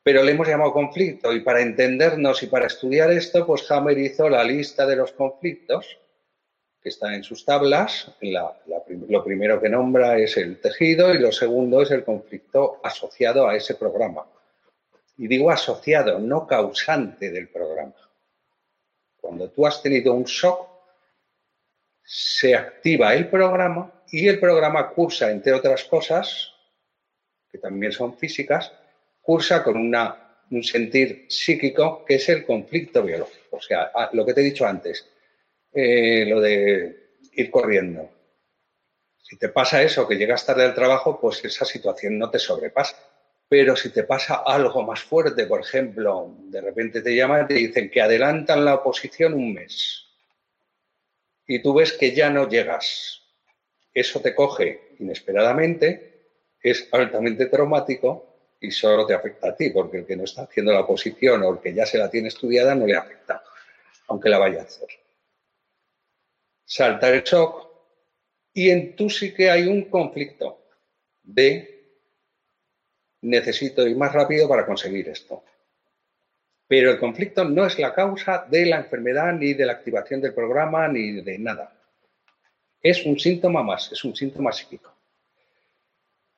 Pero 0.05 0.21
le 0.21 0.33
hemos 0.33 0.47
llamado 0.47 0.71
conflicto 0.71 1.33
y 1.33 1.39
para 1.39 1.62
entendernos 1.62 2.43
y 2.43 2.45
para 2.45 2.67
estudiar 2.67 3.12
esto, 3.12 3.43
pues 3.43 3.71
Hammer 3.71 3.97
hizo 3.97 4.29
la 4.29 4.43
lista 4.43 4.85
de 4.85 4.95
los 4.95 5.13
conflictos 5.13 5.97
que 6.79 6.89
está 6.89 7.15
en 7.15 7.24
sus 7.24 7.43
tablas. 7.43 8.12
lo 8.21 9.24
primero 9.24 9.59
que 9.59 9.67
nombra 9.67 10.19
es 10.19 10.38
el 10.38 10.62
tejido 10.62 11.12
y 11.12 11.17
lo 11.17 11.31
segundo 11.31 11.81
es 11.81 11.89
el 11.89 12.03
conflicto 12.03 12.79
asociado 12.83 13.47
a 13.47 13.55
ese 13.55 13.74
programa. 13.74 14.27
Y 15.17 15.27
digo 15.27 15.50
asociado, 15.50 16.19
no 16.19 16.45
causante 16.45 17.31
del 17.31 17.47
programa. 17.47 17.95
Cuando 19.19 19.50
tú 19.50 19.65
has 19.65 19.81
tenido 19.81 20.13
un 20.13 20.25
shock, 20.25 20.67
se 22.03 22.53
activa 22.53 23.15
el 23.15 23.27
programa 23.27 23.91
y 24.12 24.27
el 24.27 24.39
programa 24.39 24.88
cursa, 24.91 25.31
entre 25.31 25.53
otras 25.53 25.83
cosas, 25.85 26.51
que 27.50 27.57
también 27.57 27.91
son 27.91 28.15
físicas, 28.15 28.71
cursa 29.25 29.63
con 29.63 29.77
un 29.77 30.63
sentir 30.63 31.25
psíquico 31.27 32.05
que 32.05 32.15
es 32.15 32.29
el 32.29 32.46
conflicto 32.46 33.01
biológico. 33.03 33.58
O 33.58 33.62
sea, 33.62 33.91
lo 34.13 34.25
que 34.25 34.34
te 34.34 34.41
he 34.41 34.44
dicho 34.44 34.65
antes, 34.65 35.08
eh, 35.74 36.25
lo 36.27 36.39
de 36.39 37.17
ir 37.34 37.50
corriendo. 37.50 38.10
Si 39.17 39.38
te 39.38 39.50
pasa 39.50 39.82
eso, 39.82 40.08
que 40.08 40.15
llegas 40.15 40.46
tarde 40.46 40.63
al 40.63 40.75
trabajo, 40.75 41.20
pues 41.20 41.44
esa 41.44 41.65
situación 41.65 42.20
no 42.20 42.29
te 42.29 42.38
sobrepasa. 42.38 42.96
Pero 43.48 43.75
si 43.75 43.89
te 43.89 44.03
pasa 44.03 44.44
algo 44.46 44.84
más 44.84 45.01
fuerte, 45.01 45.48
por 45.48 45.62
ejemplo, 45.62 46.36
de 46.46 46.62
repente 46.62 47.01
te 47.01 47.15
llaman 47.15 47.46
y 47.46 47.48
te 47.48 47.53
dicen 47.55 47.89
que 47.89 48.01
adelantan 48.01 48.63
la 48.63 48.75
oposición 48.75 49.34
un 49.34 49.53
mes 49.53 50.05
y 51.48 51.62
tú 51.62 51.74
ves 51.74 51.94
que 51.94 52.13
ya 52.13 52.29
no 52.29 52.48
llegas, 52.50 53.22
eso 53.94 54.20
te 54.20 54.34
coge 54.34 54.96
inesperadamente, 55.00 56.29
es 56.62 56.88
altamente 56.91 57.46
traumático 57.46 58.35
y 58.65 58.72
solo 58.72 59.05
te 59.05 59.13
afecta 59.13 59.50
a 59.50 59.55
ti, 59.55 59.69
porque 59.69 60.00
el 60.00 60.05
que 60.05 60.15
no 60.15 60.24
está 60.24 60.43
haciendo 60.43 60.72
la 60.72 60.81
oposición 60.81 61.43
o 61.43 61.53
el 61.53 61.60
que 61.60 61.74
ya 61.74 61.86
se 61.86 61.98
la 61.98 62.10
tiene 62.10 62.27
estudiada 62.27 62.75
no 62.75 62.86
le 62.86 62.95
afecta, 62.95 63.43
aunque 64.07 64.29
la 64.29 64.39
vaya 64.39 64.62
a 64.62 64.63
hacer. 64.63 64.89
Salta 66.65 67.10
el 67.10 67.22
shock 67.24 67.69
y 68.53 68.69
en 68.69 68.95
tú 68.95 69.10
sí 69.10 69.34
que 69.34 69.51
hay 69.51 69.67
un 69.67 69.86
conflicto 69.89 70.65
de 71.22 71.75
necesito 73.22 73.88
ir 73.88 73.98
más 73.98 74.13
rápido 74.13 74.48
para 74.48 74.65
conseguir 74.65 75.10
esto. 75.10 75.43
Pero 76.67 76.91
el 76.91 77.00
conflicto 77.00 77.43
no 77.43 77.65
es 77.65 77.77
la 77.77 77.93
causa 77.93 78.45
de 78.50 78.65
la 78.65 78.77
enfermedad, 78.77 79.34
ni 79.34 79.53
de 79.53 79.65
la 79.65 79.74
activación 79.74 80.22
del 80.22 80.34
programa, 80.34 80.88
ni 80.88 81.22
de 81.22 81.38
nada. 81.38 81.75
Es 82.81 83.05
un 83.05 83.19
síntoma 83.19 83.62
más, 83.62 83.91
es 83.91 84.03
un 84.03 84.15
síntoma 84.15 84.51
psíquico. 84.51 84.95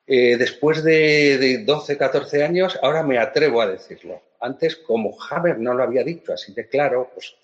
Eh, 0.08 0.36
después 0.38 0.82
de, 0.82 1.62
12, 1.64 1.98
14 1.98 2.42
años, 2.42 2.78
ahora 2.82 3.02
me 3.02 3.18
atrevo 3.18 3.60
a 3.60 3.68
decirlo. 3.68 4.22
Antes, 4.40 4.76
como 4.76 5.16
Haber 5.30 5.58
no 5.58 5.74
lo 5.74 5.82
había 5.82 6.02
dicho 6.02 6.32
así 6.32 6.54
de 6.54 6.66
claro, 6.66 7.10
pues 7.12 7.36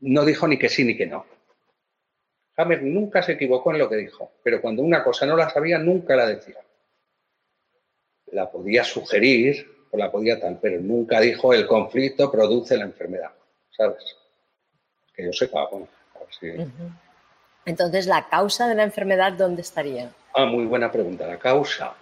no 0.00 0.24
dijo 0.24 0.46
ni 0.46 0.58
que 0.58 0.68
sí 0.68 0.84
ni 0.84 0.96
que 0.96 1.06
no. 1.06 1.24
Haber 2.56 2.82
nunca 2.82 3.22
se 3.22 3.32
equivocó 3.32 3.72
en 3.72 3.78
lo 3.78 3.88
que 3.88 3.96
dijo, 3.96 4.32
pero 4.42 4.60
cuando 4.60 4.82
una 4.82 5.02
cosa 5.02 5.24
no 5.26 5.36
la 5.36 5.48
sabía, 5.48 5.78
nunca 5.78 6.14
la 6.14 6.26
decía 6.26 6.58
la 8.32 8.50
podía 8.50 8.84
sugerir 8.84 9.66
o 9.90 9.96
la 9.96 10.10
podía 10.10 10.38
tal, 10.38 10.58
pero 10.60 10.80
nunca 10.80 11.20
dijo 11.20 11.54
el 11.54 11.66
conflicto 11.66 12.30
produce 12.30 12.76
la 12.76 12.84
enfermedad, 12.84 13.32
¿sabes? 13.70 14.16
Que 15.14 15.24
yo 15.24 15.32
sepa, 15.32 15.66
bueno, 15.70 15.88
Entonces, 17.68 18.06
¿la 18.06 18.28
causa 18.30 18.66
de 18.66 18.74
la 18.74 18.82
enfermedad 18.82 19.34
dónde 19.34 19.60
estaría? 19.60 20.10
Ah, 20.34 20.46
muy 20.46 20.64
buena 20.64 20.90
pregunta. 20.90 21.26
La 21.26 21.38
causa. 21.38 21.94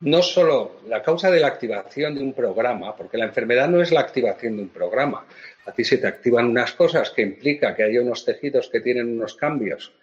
No 0.00 0.20
solo 0.20 0.80
la 0.86 1.02
causa 1.02 1.30
de 1.30 1.40
la 1.40 1.46
activación 1.46 2.14
de 2.14 2.22
un 2.22 2.34
programa, 2.34 2.94
porque 2.94 3.16
la 3.16 3.24
enfermedad 3.24 3.66
no 3.66 3.80
es 3.80 3.90
la 3.90 4.00
activación 4.00 4.56
de 4.56 4.64
un 4.64 4.68
programa. 4.68 5.24
A 5.64 5.72
ti 5.72 5.84
se 5.84 5.96
te 5.96 6.06
activan 6.06 6.46
unas 6.46 6.72
cosas 6.72 7.08
que 7.10 7.22
implica 7.22 7.74
que 7.74 7.84
haya 7.84 8.02
unos 8.02 8.26
tejidos 8.26 8.68
que 8.68 8.80
tienen 8.80 9.16
unos 9.16 9.34
cambios 9.34 9.94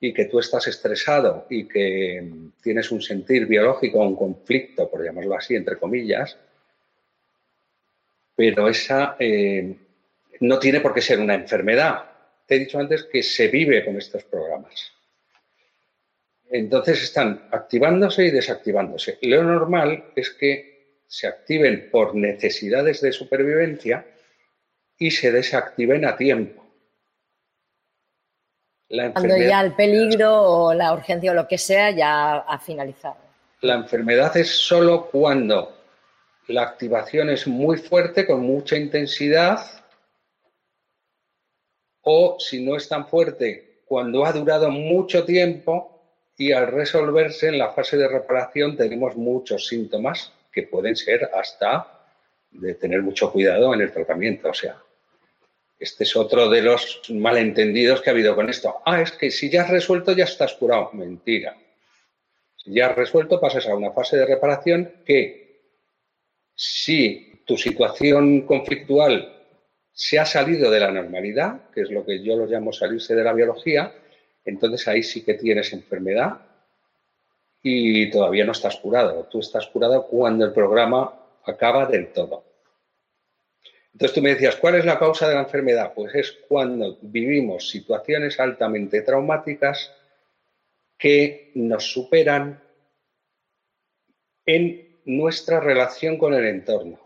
y 0.00 0.14
que 0.14 0.24
tú 0.24 0.38
estás 0.38 0.66
estresado 0.68 1.46
y 1.50 1.68
que 1.68 2.26
tienes 2.62 2.90
un 2.90 3.02
sentir 3.02 3.44
biológico, 3.44 3.98
un 3.98 4.16
conflicto, 4.16 4.90
por 4.90 5.04
llamarlo 5.04 5.36
así, 5.36 5.54
entre 5.54 5.76
comillas, 5.76 6.38
pero 8.34 8.68
esa 8.68 9.16
eh, 9.18 9.76
no 10.40 10.58
tiene 10.58 10.80
por 10.80 10.94
qué 10.94 11.02
ser 11.02 11.20
una 11.20 11.34
enfermedad. 11.34 12.13
Te 12.46 12.56
he 12.56 12.58
dicho 12.58 12.78
antes 12.78 13.04
que 13.04 13.22
se 13.22 13.48
vive 13.48 13.84
con 13.84 13.96
estos 13.96 14.24
programas. 14.24 14.92
Entonces 16.50 17.02
están 17.02 17.48
activándose 17.50 18.26
y 18.26 18.30
desactivándose. 18.30 19.18
Lo 19.22 19.42
normal 19.42 20.12
es 20.14 20.30
que 20.30 21.00
se 21.06 21.26
activen 21.26 21.88
por 21.90 22.14
necesidades 22.14 23.00
de 23.00 23.12
supervivencia 23.12 24.06
y 24.98 25.10
se 25.10 25.32
desactiven 25.32 26.04
a 26.04 26.16
tiempo. 26.16 26.64
Cuando 28.88 29.36
ya 29.36 29.60
el 29.60 29.74
peligro 29.74 30.42
o 30.42 30.74
la 30.74 30.92
urgencia 30.92 31.32
o 31.32 31.34
lo 31.34 31.48
que 31.48 31.58
sea 31.58 31.90
ya 31.90 32.36
ha 32.36 32.58
finalizado. 32.58 33.16
La 33.62 33.74
enfermedad 33.74 34.36
es 34.36 34.50
solo 34.50 35.08
cuando 35.10 35.76
la 36.48 36.62
activación 36.62 37.30
es 37.30 37.46
muy 37.46 37.78
fuerte, 37.78 38.26
con 38.26 38.40
mucha 38.40 38.76
intensidad, 38.76 39.58
o 42.04 42.36
si 42.38 42.64
no 42.64 42.76
es 42.76 42.88
tan 42.88 43.06
fuerte, 43.06 43.80
cuando 43.86 44.24
ha 44.24 44.32
durado 44.32 44.70
mucho 44.70 45.24
tiempo 45.24 46.02
y 46.36 46.52
al 46.52 46.68
resolverse 46.68 47.48
en 47.48 47.58
la 47.58 47.72
fase 47.72 47.96
de 47.96 48.08
reparación 48.08 48.76
tenemos 48.76 49.16
muchos 49.16 49.66
síntomas 49.66 50.32
que 50.52 50.64
pueden 50.64 50.96
ser 50.96 51.30
hasta 51.34 52.06
de 52.50 52.74
tener 52.74 53.02
mucho 53.02 53.32
cuidado 53.32 53.74
en 53.74 53.80
el 53.80 53.92
tratamiento. 53.92 54.50
O 54.50 54.54
sea, 54.54 54.80
este 55.78 56.04
es 56.04 56.16
otro 56.16 56.48
de 56.48 56.62
los 56.62 57.02
malentendidos 57.10 58.00
que 58.00 58.10
ha 58.10 58.12
habido 58.12 58.34
con 58.34 58.48
esto. 58.48 58.80
Ah, 58.84 59.00
es 59.00 59.12
que 59.12 59.30
si 59.30 59.50
ya 59.50 59.62
has 59.62 59.70
resuelto 59.70 60.12
ya 60.12 60.24
estás 60.24 60.54
curado. 60.54 60.90
Mentira. 60.92 61.56
Si 62.56 62.72
ya 62.72 62.86
has 62.86 62.96
resuelto 62.96 63.40
pasas 63.40 63.66
a 63.66 63.74
una 63.74 63.92
fase 63.92 64.16
de 64.16 64.26
reparación 64.26 64.92
que 65.04 65.44
si 66.54 67.42
tu 67.44 67.56
situación 67.56 68.42
conflictual 68.42 69.33
se 69.94 70.18
ha 70.18 70.26
salido 70.26 70.70
de 70.72 70.80
la 70.80 70.90
normalidad, 70.90 71.70
que 71.70 71.82
es 71.82 71.90
lo 71.90 72.04
que 72.04 72.22
yo 72.22 72.36
lo 72.36 72.46
llamo 72.46 72.72
salirse 72.72 73.14
de 73.14 73.22
la 73.22 73.32
biología, 73.32 73.94
entonces 74.44 74.86
ahí 74.88 75.04
sí 75.04 75.24
que 75.24 75.34
tienes 75.34 75.72
enfermedad 75.72 76.40
y 77.62 78.10
todavía 78.10 78.44
no 78.44 78.52
estás 78.52 78.76
curado. 78.76 79.26
Tú 79.30 79.38
estás 79.38 79.68
curado 79.68 80.06
cuando 80.08 80.44
el 80.44 80.52
programa 80.52 81.14
acaba 81.44 81.86
del 81.86 82.12
todo. 82.12 82.44
Entonces 83.92 84.14
tú 84.16 84.20
me 84.20 84.30
decías, 84.30 84.56
¿cuál 84.56 84.74
es 84.74 84.84
la 84.84 84.98
causa 84.98 85.28
de 85.28 85.34
la 85.34 85.42
enfermedad? 85.42 85.92
Pues 85.94 86.12
es 86.16 86.32
cuando 86.48 86.98
vivimos 87.00 87.70
situaciones 87.70 88.40
altamente 88.40 89.02
traumáticas 89.02 89.92
que 90.98 91.52
nos 91.54 91.92
superan 91.92 92.60
en 94.44 94.98
nuestra 95.04 95.60
relación 95.60 96.18
con 96.18 96.34
el 96.34 96.46
entorno. 96.46 97.03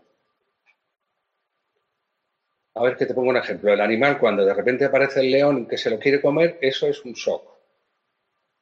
A 2.79 2.83
ver 2.83 2.95
que 2.95 3.05
te 3.05 3.13
pongo 3.13 3.29
un 3.29 3.35
ejemplo. 3.35 3.73
El 3.73 3.81
animal, 3.81 4.17
cuando 4.17 4.45
de 4.45 4.53
repente 4.53 4.85
aparece 4.85 5.19
el 5.19 5.31
león 5.31 5.65
que 5.67 5.77
se 5.77 5.89
lo 5.89 5.99
quiere 5.99 6.21
comer, 6.21 6.57
eso 6.61 6.87
es 6.87 7.03
un 7.03 7.11
shock. 7.11 7.43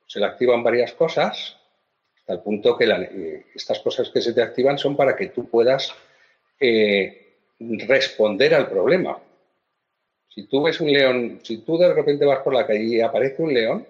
Se 0.07 0.19
le 0.19 0.25
activan 0.25 0.63
varias 0.63 0.93
cosas, 0.93 1.55
hasta 2.17 2.33
el 2.33 2.39
punto 2.39 2.75
que 2.75 2.85
eh, 2.85 3.45
estas 3.53 3.79
cosas 3.79 4.09
que 4.09 4.19
se 4.19 4.33
te 4.33 4.41
activan 4.41 4.79
son 4.79 4.95
para 4.95 5.15
que 5.15 5.27
tú 5.27 5.47
puedas 5.47 5.93
eh, 6.59 7.35
responder 7.59 8.55
al 8.55 8.67
problema. 8.67 9.19
Si 10.27 10.47
tú 10.47 10.63
ves 10.63 10.81
un 10.81 10.91
león, 10.91 11.39
si 11.43 11.59
tú 11.59 11.77
de 11.77 11.93
repente 11.93 12.25
vas 12.25 12.39
por 12.39 12.55
la 12.55 12.65
calle 12.65 12.85
y 12.85 13.01
aparece 13.01 13.43
un 13.43 13.53
león, 13.53 13.85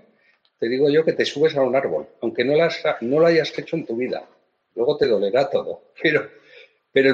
te 0.60 0.68
digo 0.68 0.90
yo 0.90 1.06
que 1.06 1.14
te 1.14 1.24
subes 1.24 1.56
a 1.56 1.62
un 1.62 1.74
árbol, 1.74 2.06
aunque 2.20 2.44
no, 2.44 2.54
no 2.54 3.20
lo 3.22 3.26
hayas 3.26 3.58
hecho 3.58 3.78
en 3.78 3.86
tu 3.86 3.96
vida. 3.96 4.28
Luego 4.76 4.98
te 4.98 5.08
dolerá 5.08 5.50
todo. 5.50 5.84
Pero, 6.04 6.30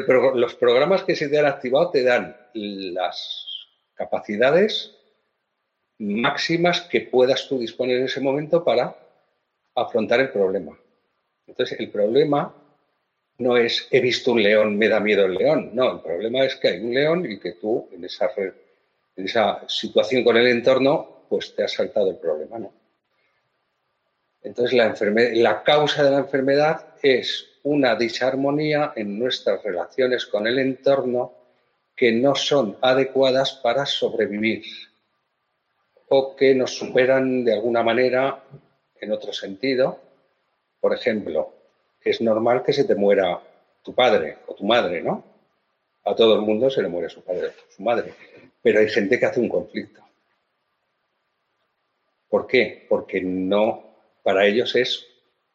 pero 0.05 0.35
los 0.35 0.55
programas 0.55 1.03
que 1.03 1.15
se 1.15 1.29
te 1.29 1.39
han 1.39 1.45
activado 1.45 1.91
te 1.91 2.03
dan 2.03 2.35
las 2.53 3.45
capacidades 3.95 4.95
máximas 5.99 6.81
que 6.81 7.01
puedas 7.01 7.47
tú 7.47 7.59
disponer 7.59 7.97
en 7.97 8.05
ese 8.05 8.21
momento 8.21 8.63
para 8.63 8.95
afrontar 9.75 10.19
el 10.19 10.29
problema. 10.29 10.77
Entonces, 11.47 11.79
el 11.79 11.89
problema 11.89 12.53
no 13.37 13.57
es 13.57 13.87
he 13.91 13.99
visto 13.99 14.31
un 14.31 14.43
león, 14.43 14.77
me 14.77 14.89
da 14.89 14.99
miedo 14.99 15.25
el 15.25 15.35
león. 15.35 15.71
No, 15.73 15.93
el 15.93 16.01
problema 16.01 16.43
es 16.45 16.55
que 16.55 16.69
hay 16.69 16.79
un 16.79 16.93
león 16.93 17.25
y 17.29 17.39
que 17.39 17.53
tú 17.53 17.89
en 17.91 18.03
esa, 18.05 19.67
situación 19.67 20.23
con 20.23 20.37
el 20.37 20.47
entorno, 20.47 21.25
pues 21.29 21.55
te 21.55 21.63
has 21.63 21.73
saltado 21.73 22.09
el 22.09 22.17
problema, 22.17 22.59
¿no? 22.59 22.73
Entonces 24.41 24.73
la 24.73 25.63
causa 25.63 26.03
de 26.03 26.11
la 26.11 26.17
enfermedad 26.17 26.95
es 27.01 27.52
una 27.63 27.95
disarmonía 27.95 28.93
en 28.95 29.17
nuestras 29.17 29.63
relaciones 29.63 30.25
con 30.25 30.47
el 30.47 30.59
entorno 30.59 31.33
que 31.95 32.11
no 32.11 32.35
son 32.35 32.77
adecuadas 32.81 33.53
para 33.53 33.85
sobrevivir 33.85 34.63
o 36.09 36.35
que 36.35 36.53
nos 36.53 36.75
superan 36.75 37.43
de 37.43 37.53
alguna 37.53 37.81
manera 37.81 38.43
en 38.99 39.11
otro 39.11 39.31
sentido. 39.33 39.99
Por 40.79 40.93
ejemplo, 40.93 41.53
es 42.01 42.21
normal 42.21 42.63
que 42.63 42.73
se 42.73 42.83
te 42.83 42.95
muera 42.95 43.41
tu 43.81 43.93
padre 43.95 44.39
o 44.47 44.55
tu 44.55 44.65
madre, 44.65 45.01
¿no? 45.01 45.23
A 46.05 46.15
todo 46.15 46.35
el 46.35 46.41
mundo 46.41 46.69
se 46.69 46.81
le 46.81 46.89
muere 46.89 47.09
su 47.09 47.23
padre 47.23 47.47
o 47.47 47.71
su 47.71 47.81
madre. 47.81 48.13
Pero 48.61 48.79
hay 48.79 48.89
gente 48.89 49.19
que 49.19 49.25
hace 49.25 49.39
un 49.39 49.49
conflicto. 49.49 50.01
¿Por 52.27 52.47
qué? 52.47 52.85
Porque 52.89 53.21
no, 53.21 53.95
para 54.23 54.45
ellos 54.45 54.75
es 54.75 55.05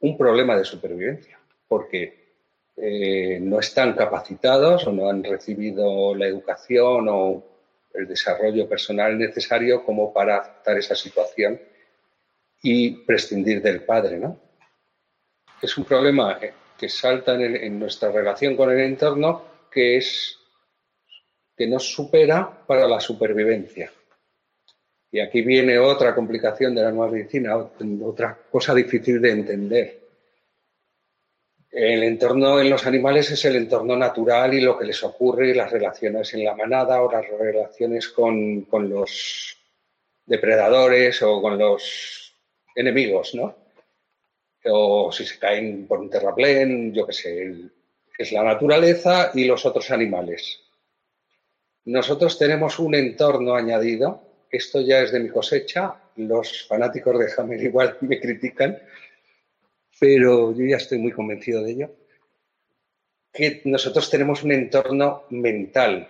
un 0.01 0.17
problema 0.17 0.57
de 0.57 0.65
supervivencia, 0.65 1.38
porque 1.69 2.29
eh, 2.77 3.39
no 3.41 3.61
están 3.61 3.95
capacitados 3.95 4.87
o 4.87 4.93
no 4.93 5.09
han 5.09 5.23
recibido 5.23 6.15
la 6.15 6.27
educación 6.27 7.07
o 7.09 7.45
el 7.95 8.07
desarrollo 8.09 8.69
personal 8.69 9.19
necesario 9.19 9.85
como 9.85 10.13
para 10.13 10.39
aceptar 10.39 10.79
esa 10.79 10.95
situación 10.95 11.61
y 12.63 12.91
prescindir 13.05 13.63
del 13.63 13.83
padre, 13.83 14.19
¿no? 14.19 14.49
es 15.61 15.77
un 15.77 15.85
problema 15.85 16.39
que 16.79 16.89
salta 16.89 17.35
en, 17.35 17.79
nuestra 17.79 18.13
relación 18.13 18.57
con 18.57 18.71
el 18.71 18.81
entorno 18.81 19.43
que 19.71 19.97
es 19.97 20.39
que 21.57 21.67
nos 21.67 21.93
supera 21.93 22.65
para 22.67 22.87
la 22.87 23.01
supervivencia. 23.01 23.93
Y 25.11 25.21
aquí 25.21 25.43
viene 25.43 25.79
otra 25.79 26.15
complicación 26.15 26.75
de 26.75 26.83
la 26.83 26.93
nueva 26.93 27.11
medicina, 27.11 27.57
otra 27.57 28.39
cosa 28.51 28.75
difícil 28.75 29.21
de 29.21 29.31
entender. 29.31 29.98
El 31.71 32.03
entorno 32.03 32.61
en 32.61 32.71
los 32.71 32.87
animales 32.87 33.31
es 33.31 33.45
el 33.45 33.57
entorno 33.57 33.95
natural 33.95 34.55
y 34.55 34.61
lo 34.61 34.79
que 34.79 34.87
les 34.87 35.03
ocurre, 35.05 35.55
las 35.55 35.71
relaciones 35.71 36.33
en 36.33 36.45
la 36.45 36.57
manada 36.57 37.03
o 37.03 37.13
las 37.13 37.27
relaciones 37.29 38.09
con, 38.09 38.67
los 38.71 39.57
depredadores 40.25 41.23
o 41.23 41.43
con 41.43 41.59
los 41.59 42.35
enemigos, 42.75 43.35
¿no? 43.35 43.55
O 44.65 45.13
si 45.13 45.27
se 45.27 45.39
caen 45.39 45.87
por 45.87 46.01
un 46.01 46.11
terraplén, 46.11 46.93
yo 46.93 47.07
qué 47.07 47.13
sé, 47.13 47.55
es 48.17 48.33
la 48.33 48.43
naturaleza 48.43 49.31
y 49.35 49.45
los 49.45 49.65
otros 49.67 49.91
animales. 49.91 50.61
Nosotros 51.85 52.39
tenemos 52.39 52.79
un 52.79 52.95
entorno 52.95 53.55
añadido, 53.55 54.23
esto 54.51 54.81
ya 54.81 55.01
es 55.01 55.13
de 55.13 55.21
mi 55.21 55.29
cosecha, 55.29 55.95
los 56.17 56.67
fanáticos 56.67 57.19
de 57.19 57.31
Hammer 57.37 57.63
igual 57.63 57.99
me 58.03 58.19
critican, 58.19 58.79
pero 59.99 60.53
yo 60.53 60.65
ya 60.65 60.77
estoy 60.77 60.99
muy 60.99 61.13
convencido 61.13 61.63
de 61.63 61.71
ello, 61.71 61.91
que 63.33 63.63
nosotros 63.65 64.09
tenemos 64.11 64.43
un 64.43 64.53
entorno 64.53 65.25
mental, 65.31 66.09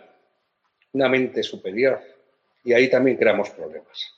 una 0.92 1.08
mente 1.08 1.42
superior, 1.42 2.00
y 2.64 2.72
ahí 2.72 2.88
también 2.90 3.16
creamos 3.16 3.50
problemas. 3.50 4.14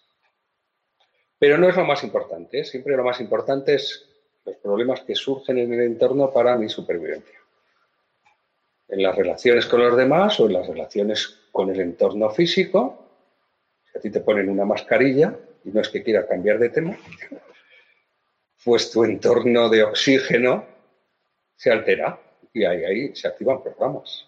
Pero 1.38 1.56
no 1.56 1.68
es 1.68 1.76
lo 1.76 1.84
más 1.84 2.04
importante, 2.04 2.60
¿eh? 2.60 2.64
siempre 2.64 2.96
lo 2.96 3.04
más 3.04 3.20
importante 3.20 3.74
es 3.74 4.06
los 4.44 4.56
problemas 4.56 5.02
que 5.02 5.14
surgen 5.14 5.58
en 5.58 5.72
el 5.72 5.80
entorno 5.80 6.32
para 6.32 6.56
mi 6.56 6.68
supervivencia. 6.68 7.38
En 8.88 9.02
las 9.02 9.14
relaciones 9.14 9.66
con 9.66 9.80
los 9.80 9.96
demás 9.96 10.38
o 10.40 10.46
en 10.46 10.54
las 10.54 10.66
relaciones 10.66 11.38
con 11.52 11.70
el 11.70 11.80
entorno 11.80 12.30
físico, 12.30 13.06
si 13.90 13.98
a 13.98 14.00
ti 14.00 14.10
te 14.10 14.20
ponen 14.20 14.48
una 14.48 14.64
mascarilla, 14.64 15.34
y 15.64 15.70
no 15.70 15.80
es 15.80 15.88
que 15.88 16.02
quiera 16.02 16.26
cambiar 16.26 16.58
de 16.58 16.70
tema, 16.70 16.96
pues 18.64 18.90
tu 18.90 19.04
entorno 19.04 19.68
de 19.68 19.82
oxígeno 19.82 20.64
se 21.56 21.70
altera 21.70 22.18
y 22.52 22.64
ahí, 22.64 22.84
ahí 22.84 23.16
se 23.16 23.28
activan 23.28 23.62
programas. 23.62 24.26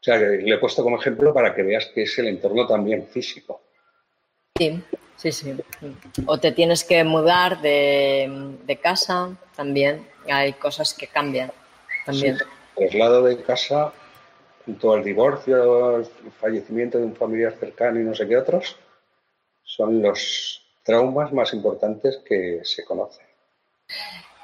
O 0.00 0.04
sea, 0.06 0.18
le 0.18 0.54
he 0.54 0.58
puesto 0.58 0.82
como 0.82 1.00
ejemplo 1.00 1.32
para 1.32 1.54
que 1.54 1.62
veas 1.62 1.86
que 1.86 2.02
es 2.02 2.18
el 2.18 2.28
entorno 2.28 2.66
también 2.66 3.06
físico. 3.06 3.62
Sí, 4.56 4.82
sí, 5.16 5.32
sí. 5.32 5.56
O 6.26 6.38
te 6.38 6.52
tienes 6.52 6.84
que 6.84 7.02
mudar 7.04 7.60
de, 7.60 8.78
casa 8.82 9.36
también. 9.54 10.06
Hay 10.28 10.54
cosas 10.54 10.94
que 10.94 11.06
cambian 11.06 11.50
también. 12.04 12.38
el 12.76 12.88
traslado 12.88 13.24
de 13.24 13.42
casa 13.42 13.92
junto 14.64 14.92
al 14.92 15.04
divorcio, 15.04 15.98
el 15.98 16.06
fallecimiento 16.40 16.98
de 16.98 17.04
un 17.04 17.16
familiar 17.16 17.54
cercano 17.58 18.00
y 18.00 18.04
no 18.04 18.14
sé 18.14 18.26
qué 18.26 18.36
otros, 18.36 18.76
son 19.62 20.02
los 20.02 20.65
traumas 20.86 21.32
más 21.32 21.52
importantes 21.52 22.18
que 22.18 22.60
se 22.62 22.84
conocen. 22.84 23.26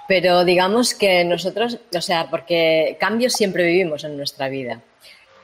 Pero 0.09 0.45
digamos 0.45 0.95
que 0.95 1.25
nosotros, 1.25 1.79
o 1.97 2.01
sea, 2.01 2.29
porque 2.29 2.97
cambios 2.99 3.33
siempre 3.33 3.65
vivimos 3.65 4.05
en 4.05 4.17
nuestra 4.17 4.49
vida. 4.49 4.83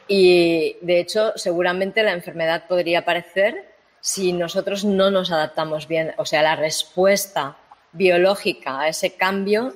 Y 0.09 0.77
de 0.81 1.01
hecho, 1.01 1.33
seguramente 1.37 2.03
la 2.03 2.13
enfermedad 2.13 2.65
podría 2.67 3.01
aparecer 3.01 3.73
si 4.01 4.33
nosotros 4.33 4.85
no 4.85 5.11
nos 5.11 5.31
adaptamos 5.31 5.87
bien. 5.87 6.13
O 6.17 6.25
sea, 6.25 6.43
la 6.43 6.57
respuesta 6.57 7.57
biológica 7.93 8.81
a 8.81 8.89
ese 8.89 9.15
cambio 9.15 9.75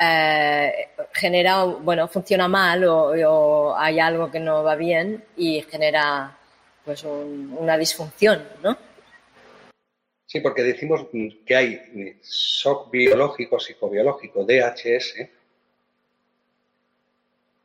eh, 0.00 0.88
genera, 1.12 1.64
bueno, 1.64 2.08
funciona 2.08 2.48
mal 2.48 2.84
o, 2.84 3.76
hay 3.76 4.00
algo 4.00 4.30
que 4.30 4.40
no 4.40 4.64
va 4.64 4.74
bien 4.74 5.24
y 5.36 5.62
genera 5.62 6.36
pues 6.84 7.04
una 7.04 7.76
disfunción, 7.76 8.42
¿no? 8.62 8.87
Sí, 10.28 10.40
porque 10.40 10.62
decimos 10.62 11.06
que 11.46 11.56
hay 11.56 12.20
shock 12.22 12.90
biológico, 12.90 13.58
psicobiológico, 13.58 14.44
DHS, 14.44 15.26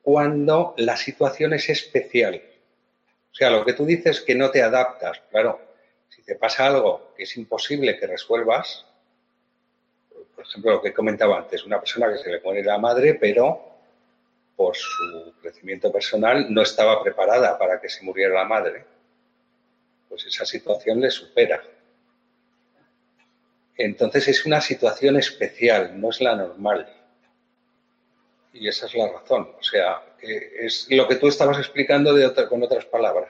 cuando 0.01 0.73
la 0.77 0.95
situación 0.95 1.51
es 1.51 1.67
especial. 1.67 2.41
O 3.33 3.35
sea, 3.35 3.49
lo 3.49 3.65
que 3.65 3.73
tú 3.73 3.85
dices 3.85 4.21
que 4.21 4.33
no 4.33 4.49
te 4.49 4.61
adaptas, 4.61 5.21
claro, 5.29 5.59
si 6.07 6.21
te 6.21 6.35
pasa 6.35 6.67
algo 6.67 7.11
que 7.17 7.23
es 7.23 7.35
imposible 7.35 7.99
que 7.99 8.07
resuelvas, 8.07 8.85
por 10.33 10.45
ejemplo, 10.45 10.71
lo 10.71 10.81
que 10.81 10.93
comentaba 10.93 11.39
antes, 11.39 11.65
una 11.65 11.81
persona 11.81 12.13
que 12.13 12.19
se 12.19 12.31
le 12.31 12.39
muere 12.39 12.63
la 12.63 12.77
madre, 12.77 13.15
pero 13.15 13.61
por 14.55 14.73
su 14.73 15.33
crecimiento 15.41 15.91
personal 15.91 16.47
no 16.49 16.61
estaba 16.61 17.03
preparada 17.03 17.59
para 17.59 17.81
que 17.81 17.89
se 17.89 18.05
muriera 18.05 18.35
la 18.35 18.45
madre, 18.45 18.85
pues 20.07 20.25
esa 20.27 20.45
situación 20.45 21.01
le 21.01 21.11
supera. 21.11 21.61
Entonces 23.77 24.27
es 24.27 24.45
una 24.45 24.61
situación 24.61 25.17
especial, 25.17 25.99
no 25.99 26.09
es 26.09 26.21
la 26.21 26.35
normal. 26.35 26.87
Y 28.53 28.67
esa 28.67 28.85
es 28.85 28.93
la 28.93 29.11
razón. 29.11 29.49
O 29.59 29.63
sea, 29.63 30.03
es 30.21 30.87
lo 30.89 31.07
que 31.07 31.15
tú 31.15 31.27
estabas 31.27 31.57
explicando 31.57 32.13
de 32.13 32.31
con 32.47 32.61
otras 32.61 32.85
palabras. 32.85 33.29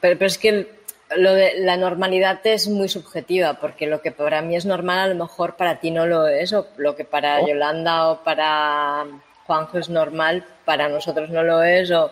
Pero, 0.00 0.26
es 0.26 0.38
que 0.38 0.68
lo 1.16 1.34
de 1.34 1.60
la 1.60 1.76
normalidad 1.76 2.40
es 2.44 2.68
muy 2.68 2.88
subjetiva, 2.88 3.60
porque 3.60 3.86
lo 3.86 4.00
que 4.00 4.10
para 4.10 4.42
mí 4.42 4.56
es 4.56 4.66
normal 4.66 4.98
a 4.98 5.06
lo 5.06 5.14
mejor 5.14 5.56
para 5.56 5.78
ti 5.78 5.90
no 5.90 6.06
lo 6.06 6.26
es, 6.26 6.52
o 6.52 6.66
lo 6.76 6.96
que 6.96 7.04
para 7.04 7.40
oh. 7.40 7.48
Yolanda 7.48 8.08
o 8.08 8.24
para 8.24 9.06
Juanjo 9.46 9.78
es 9.78 9.88
normal, 9.88 10.44
para 10.64 10.88
nosotros 10.88 11.30
no 11.30 11.42
lo 11.42 11.62
es, 11.62 11.90
o 11.90 12.10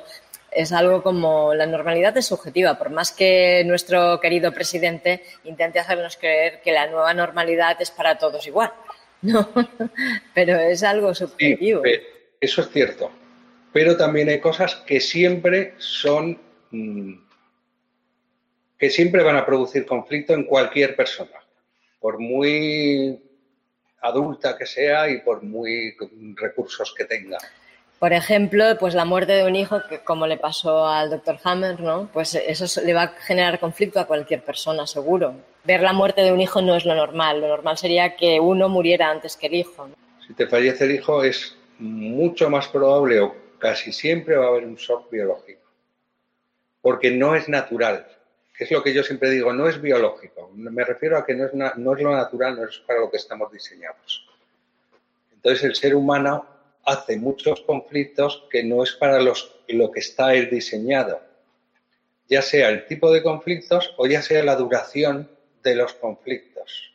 es 0.58 0.72
algo 0.72 1.04
como 1.04 1.54
la 1.54 1.66
normalidad 1.66 2.16
es 2.16 2.26
subjetiva, 2.26 2.76
por 2.76 2.90
más 2.90 3.12
que 3.12 3.62
nuestro 3.64 4.18
querido 4.18 4.52
presidente 4.52 5.22
intente 5.44 5.78
hacernos 5.78 6.16
creer 6.16 6.60
que 6.62 6.72
la 6.72 6.88
nueva 6.88 7.14
normalidad 7.14 7.80
es 7.80 7.92
para 7.92 8.18
todos 8.18 8.46
igual. 8.46 8.72
No, 9.20 9.48
pero 10.32 10.60
es 10.60 10.84
algo 10.84 11.12
subjetivo. 11.12 11.82
eso 12.40 12.60
es 12.60 12.70
cierto, 12.70 13.10
pero 13.72 13.96
también 13.96 14.28
hay 14.28 14.38
cosas 14.38 14.76
que 14.86 15.00
siempre 15.00 15.74
son 15.78 16.38
mm, 16.70 17.14
que 18.78 18.90
siempre 18.90 19.24
van 19.24 19.34
a 19.34 19.44
producir 19.44 19.84
conflicto 19.86 20.34
en 20.34 20.44
cualquier 20.44 20.94
persona, 20.94 21.40
por 21.98 22.20
muy 22.20 23.20
adulta 24.02 24.56
que 24.56 24.66
sea 24.66 25.10
y 25.10 25.20
por 25.22 25.42
muy 25.42 25.96
recursos 26.36 26.94
que 26.96 27.04
tenga. 27.04 27.38
Por 27.98 28.12
ejemplo, 28.12 28.64
pues 28.78 28.94
la 28.94 29.04
muerte 29.04 29.32
de 29.32 29.44
un 29.44 29.56
hijo, 29.56 29.80
que 29.88 29.98
como 30.00 30.28
le 30.28 30.36
pasó 30.36 30.86
al 30.86 31.10
doctor 31.10 31.38
Hammer, 31.42 31.80
¿no? 31.80 32.08
Pues 32.12 32.34
eso 32.34 32.80
le 32.82 32.94
va 32.94 33.02
a 33.02 33.08
generar 33.08 33.58
conflicto 33.58 33.98
a 33.98 34.06
cualquier 34.06 34.42
persona, 34.44 34.86
seguro. 34.86 35.34
Ver 35.64 35.82
la 35.82 35.92
muerte 35.92 36.20
de 36.20 36.32
un 36.32 36.40
hijo 36.40 36.62
no 36.62 36.76
es 36.76 36.84
lo 36.84 36.94
normal. 36.94 37.40
Lo 37.40 37.48
normal 37.48 37.76
sería 37.76 38.14
que 38.14 38.38
uno 38.38 38.68
muriera 38.68 39.10
antes 39.10 39.36
que 39.36 39.48
el 39.48 39.54
hijo. 39.54 39.88
Si 40.24 40.32
te 40.34 40.46
fallece 40.46 40.84
el 40.84 40.92
hijo, 40.92 41.24
es 41.24 41.56
mucho 41.80 42.48
más 42.48 42.68
probable 42.68 43.20
o 43.20 43.34
casi 43.58 43.92
siempre 43.92 44.36
va 44.36 44.46
a 44.46 44.48
haber 44.48 44.64
un 44.64 44.76
shock 44.76 45.10
biológico. 45.10 45.62
Porque 46.80 47.10
no 47.10 47.34
es 47.34 47.48
natural. 47.48 48.06
Es 48.56 48.70
lo 48.70 48.82
que 48.82 48.94
yo 48.94 49.02
siempre 49.02 49.30
digo, 49.30 49.52
no 49.52 49.68
es 49.68 49.80
biológico. 49.80 50.50
Me 50.54 50.84
refiero 50.84 51.18
a 51.18 51.26
que 51.26 51.34
no 51.34 51.46
es, 51.46 51.54
no 51.54 51.96
es 51.96 52.02
lo 52.02 52.12
natural, 52.12 52.56
no 52.56 52.64
es 52.64 52.78
para 52.78 53.00
lo 53.00 53.10
que 53.10 53.16
estamos 53.16 53.50
diseñados. 53.50 54.26
Entonces 55.32 55.64
el 55.64 55.74
ser 55.74 55.94
humano 55.94 56.57
hace 56.88 57.18
muchos 57.18 57.60
conflictos 57.60 58.44
que 58.50 58.64
no 58.64 58.82
es 58.82 58.92
para 58.92 59.20
los, 59.20 59.54
lo 59.68 59.90
que 59.90 60.00
está 60.00 60.30
diseñado, 60.30 61.20
ya 62.28 62.40
sea 62.40 62.70
el 62.70 62.86
tipo 62.86 63.12
de 63.12 63.22
conflictos 63.22 63.94
o 63.98 64.06
ya 64.06 64.22
sea 64.22 64.42
la 64.42 64.56
duración 64.56 65.30
de 65.62 65.74
los 65.74 65.92
conflictos. 65.94 66.94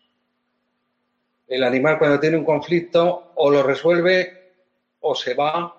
El 1.48 1.64
animal 1.64 2.00
cuando 2.00 2.20
tiene 2.20 2.38
un 2.38 2.46
conflicto 2.46 3.34
o 3.36 3.52
lo 3.52 3.62
resuelve 3.62 4.54
o 5.02 5.14
se 5.14 5.36
va 5.36 5.76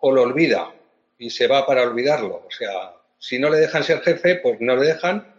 o 0.00 0.12
lo 0.12 0.22
olvida 0.22 0.74
y 1.16 1.30
se 1.30 1.46
va 1.46 1.64
para 1.64 1.84
olvidarlo. 1.84 2.44
O 2.46 2.50
sea, 2.50 2.94
si 3.18 3.38
no 3.38 3.48
le 3.48 3.56
dejan 3.58 3.84
ser 3.84 4.00
jefe, 4.00 4.36
pues 4.36 4.60
no 4.60 4.76
le 4.76 4.86
dejan 4.86 5.32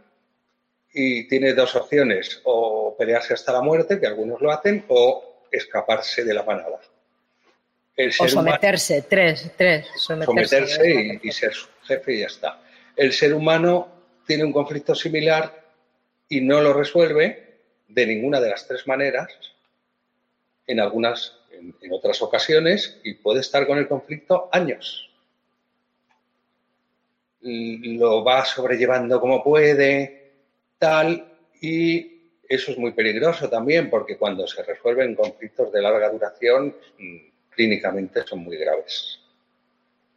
y 0.91 1.27
tiene 1.27 1.53
dos 1.53 1.75
opciones, 1.75 2.41
o 2.43 2.95
pelearse 2.97 3.33
hasta 3.33 3.51
la 3.51 3.61
muerte, 3.61 3.99
que 3.99 4.05
algunos 4.05 4.39
lo 4.41 4.51
hacen, 4.51 4.85
o 4.89 5.41
escaparse 5.51 6.23
de 6.23 6.35
la 6.35 6.43
manada 6.43 6.79
o 7.97 8.27
someterse, 8.27 9.03
tres, 9.03 9.51
tres. 9.55 9.87
Someterse, 9.95 11.19
y, 11.21 11.31
ser 11.31 11.53
su 11.53 11.67
jefe 11.83 12.15
y 12.15 12.19
ya 12.21 12.27
está. 12.27 12.61
El 12.95 13.13
ser 13.13 13.33
humano 13.33 13.87
tiene 14.25 14.43
un 14.43 14.51
conflicto 14.51 14.95
similar 14.95 15.63
y 16.27 16.41
no 16.41 16.61
lo 16.61 16.73
resuelve 16.73 17.59
de 17.87 18.07
ninguna 18.07 18.39
de 18.39 18.49
las 18.49 18.67
tres 18.67 18.87
maneras, 18.87 19.31
en 20.65 20.79
algunas, 20.79 21.37
en, 21.51 21.75
en 21.81 21.93
otras 21.93 22.21
ocasiones, 22.21 22.99
y 23.03 23.13
puede 23.15 23.41
estar 23.41 23.67
con 23.67 23.77
el 23.77 23.87
conflicto 23.87 24.49
años. 24.51 25.09
Lo 27.41 28.23
va 28.23 28.45
sobrellevando 28.45 29.19
como 29.19 29.43
puede, 29.43 30.31
tal, 30.79 31.27
y 31.61 32.13
eso 32.47 32.71
es 32.71 32.77
muy 32.77 32.91
peligroso 32.93 33.49
también, 33.49 33.89
porque 33.89 34.17
cuando 34.17 34.47
se 34.47 34.63
resuelven 34.63 35.15
conflictos 35.15 35.71
de 35.71 35.81
larga 35.81 36.09
duración, 36.09 36.75
clínicamente 37.55 38.23
son 38.25 38.39
muy 38.39 38.57
graves. 38.57 39.19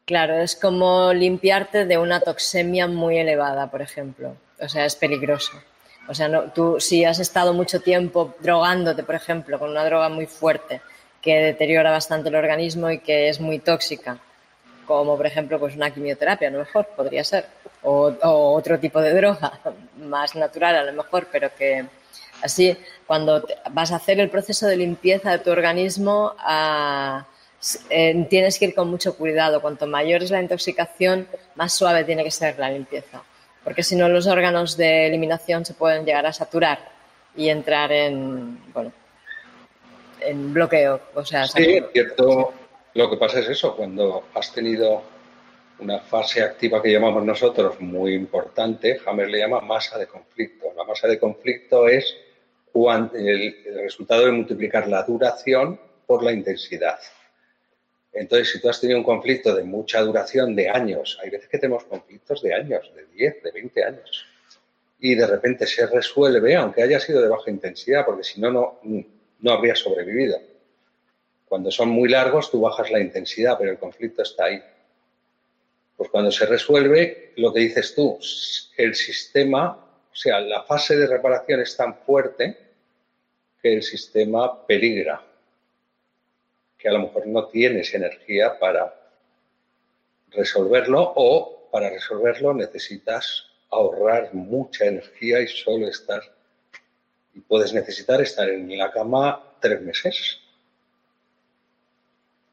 Claro, 0.04 0.38
es 0.38 0.54
como 0.54 1.12
limpiarte 1.12 1.84
de 1.84 1.98
una 1.98 2.20
toxemia 2.20 2.86
muy 2.86 3.18
elevada, 3.18 3.70
por 3.70 3.82
ejemplo. 3.82 4.36
O 4.60 4.68
sea, 4.68 4.84
es 4.84 4.94
peligroso. 4.94 5.60
O 6.08 6.14
sea, 6.14 6.28
no, 6.28 6.52
tú 6.52 6.76
si 6.78 7.04
has 7.04 7.18
estado 7.18 7.52
mucho 7.52 7.80
tiempo 7.80 8.34
drogándote, 8.40 9.02
por 9.02 9.16
ejemplo, 9.16 9.58
con 9.58 9.70
una 9.70 9.84
droga 9.84 10.08
muy 10.08 10.26
fuerte 10.26 10.80
que 11.20 11.34
deteriora 11.34 11.90
bastante 11.90 12.28
el 12.28 12.36
organismo 12.36 12.88
y 12.90 13.00
que 13.00 13.28
es 13.28 13.40
muy 13.40 13.58
tóxica, 13.58 14.18
como 14.86 15.16
por 15.16 15.26
ejemplo 15.26 15.58
pues 15.58 15.74
una 15.74 15.90
quimioterapia, 15.90 16.46
a 16.46 16.52
lo 16.52 16.60
mejor 16.60 16.86
podría 16.94 17.24
ser, 17.24 17.46
o, 17.82 18.14
otro 18.22 18.78
tipo 18.78 19.00
de 19.00 19.12
droga 19.12 19.58
más 19.98 20.36
natural 20.36 20.76
a 20.76 20.84
lo 20.84 20.92
mejor, 20.92 21.26
pero 21.32 21.50
que 21.52 21.84
así 22.46 22.76
cuando 23.06 23.46
vas 23.70 23.92
a 23.92 23.96
hacer 23.96 24.18
el 24.20 24.30
proceso 24.30 24.66
de 24.66 24.76
limpieza 24.76 25.30
de 25.30 25.38
tu 25.38 25.50
organismo 25.50 26.34
ah, 26.38 27.26
eh, 27.90 28.26
tienes 28.30 28.58
que 28.58 28.66
ir 28.66 28.74
con 28.74 28.88
mucho 28.88 29.16
cuidado. 29.16 29.60
Cuanto 29.60 29.86
mayor 29.86 30.22
es 30.22 30.30
la 30.30 30.40
intoxicación, 30.40 31.28
más 31.54 31.72
suave 31.72 32.04
tiene 32.04 32.24
que 32.24 32.30
ser 32.30 32.58
la 32.58 32.70
limpieza 32.70 33.22
porque 33.66 33.82
si 33.82 33.96
no 33.96 34.08
los 34.08 34.28
órganos 34.28 34.76
de 34.76 35.08
eliminación 35.08 35.64
se 35.64 35.74
pueden 35.74 36.04
llegar 36.04 36.24
a 36.24 36.32
saturar 36.32 36.78
y 37.34 37.48
entrar 37.48 37.90
en, 37.90 38.60
bueno, 38.72 38.92
en 40.20 40.54
bloqueo. 40.54 41.00
O 41.16 41.24
sea, 41.24 41.48
sí, 41.48 41.82
cierto. 41.92 42.54
Lo 42.94 43.10
que 43.10 43.16
pasa 43.16 43.40
es 43.40 43.48
eso, 43.48 43.74
cuando 43.74 44.26
has 44.34 44.52
tenido 44.52 45.02
una 45.80 45.98
fase 45.98 46.44
activa 46.44 46.80
que 46.80 46.92
llamamos 46.92 47.24
nosotros 47.24 47.80
muy 47.80 48.14
importante, 48.14 49.00
Hammer 49.04 49.28
le 49.28 49.40
llama 49.40 49.60
masa 49.60 49.98
de 49.98 50.06
conflicto. 50.06 50.66
La 50.76 50.84
masa 50.84 51.08
de 51.08 51.18
conflicto 51.18 51.88
es 51.88 52.16
el 53.14 53.54
resultado 53.82 54.26
de 54.26 54.32
multiplicar 54.32 54.88
la 54.88 55.02
duración 55.02 55.80
por 56.06 56.22
la 56.22 56.32
intensidad. 56.32 56.98
Entonces, 58.12 58.50
si 58.50 58.60
tú 58.60 58.68
has 58.70 58.80
tenido 58.80 58.98
un 58.98 59.04
conflicto 59.04 59.54
de 59.54 59.62
mucha 59.62 60.00
duración, 60.00 60.56
de 60.56 60.70
años, 60.70 61.18
hay 61.22 61.28
veces 61.28 61.48
que 61.48 61.58
tenemos 61.58 61.84
conflictos 61.84 62.42
de 62.42 62.54
años, 62.54 62.90
de 62.94 63.04
10, 63.06 63.42
de 63.42 63.50
20 63.50 63.84
años, 63.84 64.26
y 64.98 65.14
de 65.14 65.26
repente 65.26 65.66
se 65.66 65.86
resuelve, 65.86 66.54
aunque 66.56 66.82
haya 66.82 66.98
sido 66.98 67.20
de 67.20 67.28
baja 67.28 67.50
intensidad, 67.50 68.06
porque 68.06 68.24
si 68.24 68.40
no, 68.40 68.50
no, 68.50 68.80
no 68.82 69.52
habría 69.52 69.74
sobrevivido. 69.74 70.40
Cuando 71.44 71.70
son 71.70 71.90
muy 71.90 72.08
largos, 72.08 72.50
tú 72.50 72.60
bajas 72.62 72.90
la 72.90 73.00
intensidad, 73.00 73.56
pero 73.58 73.70
el 73.70 73.78
conflicto 73.78 74.22
está 74.22 74.46
ahí. 74.46 74.62
Pues 75.96 76.08
cuando 76.08 76.30
se 76.30 76.46
resuelve, 76.46 77.32
lo 77.36 77.52
que 77.52 77.60
dices 77.60 77.94
tú, 77.94 78.18
el 78.78 78.94
sistema, 78.94 79.78
o 80.10 80.16
sea, 80.16 80.40
la 80.40 80.62
fase 80.62 80.96
de 80.96 81.06
reparación 81.06 81.60
es 81.60 81.76
tan 81.76 81.96
fuerte 81.98 82.65
que 83.62 83.74
el 83.74 83.82
sistema 83.82 84.66
peligra 84.66 85.22
que 86.78 86.88
a 86.88 86.92
lo 86.92 87.00
mejor 87.00 87.26
no 87.26 87.46
tienes 87.46 87.94
energía 87.94 88.58
para 88.58 88.94
resolverlo 90.30 91.12
o 91.16 91.68
para 91.70 91.90
resolverlo 91.90 92.54
necesitas 92.54 93.46
ahorrar 93.70 94.32
mucha 94.34 94.84
energía 94.84 95.40
y 95.40 95.48
solo 95.48 95.88
estar. 95.88 96.22
Y 97.34 97.40
puedes 97.40 97.72
necesitar 97.72 98.20
estar 98.20 98.48
en 98.48 98.76
la 98.76 98.90
cama 98.90 99.42
tres 99.60 99.80
meses 99.82 100.38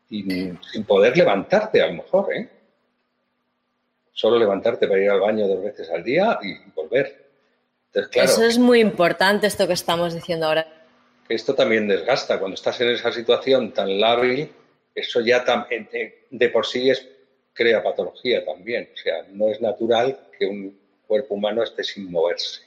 y 0.09 0.23
sin 0.71 0.83
poder 0.85 1.17
levantarte 1.17 1.81
a 1.81 1.87
lo 1.87 1.93
mejor, 1.93 2.33
¿eh? 2.33 2.49
Solo 4.11 4.37
levantarte 4.37 4.87
para 4.87 5.01
ir 5.01 5.09
al 5.09 5.19
baño 5.19 5.47
dos 5.47 5.63
veces 5.63 5.89
al 5.89 6.03
día 6.03 6.37
y 6.41 6.69
volver. 6.71 7.23
Eso 8.13 8.43
es 8.43 8.57
muy 8.57 8.79
importante, 8.79 9.47
esto 9.47 9.67
que 9.67 9.73
estamos 9.73 10.13
diciendo 10.13 10.47
ahora 10.47 10.82
esto 11.33 11.55
también 11.55 11.87
desgasta. 11.87 12.39
Cuando 12.39 12.55
estás 12.55 12.79
en 12.81 12.89
esa 12.89 13.11
situación 13.11 13.73
tan 13.73 13.99
lábil, 13.99 14.51
eso 14.93 15.21
ya 15.21 15.43
de 16.29 16.49
por 16.49 16.65
sí 16.65 16.91
crea 17.53 17.83
patología 17.83 18.43
también. 18.45 18.89
O 18.93 18.97
sea, 18.97 19.25
no 19.31 19.49
es 19.49 19.61
natural 19.61 20.27
que 20.37 20.45
un 20.45 20.77
cuerpo 21.07 21.35
humano 21.35 21.63
esté 21.63 21.83
sin 21.83 22.11
moverse. 22.11 22.61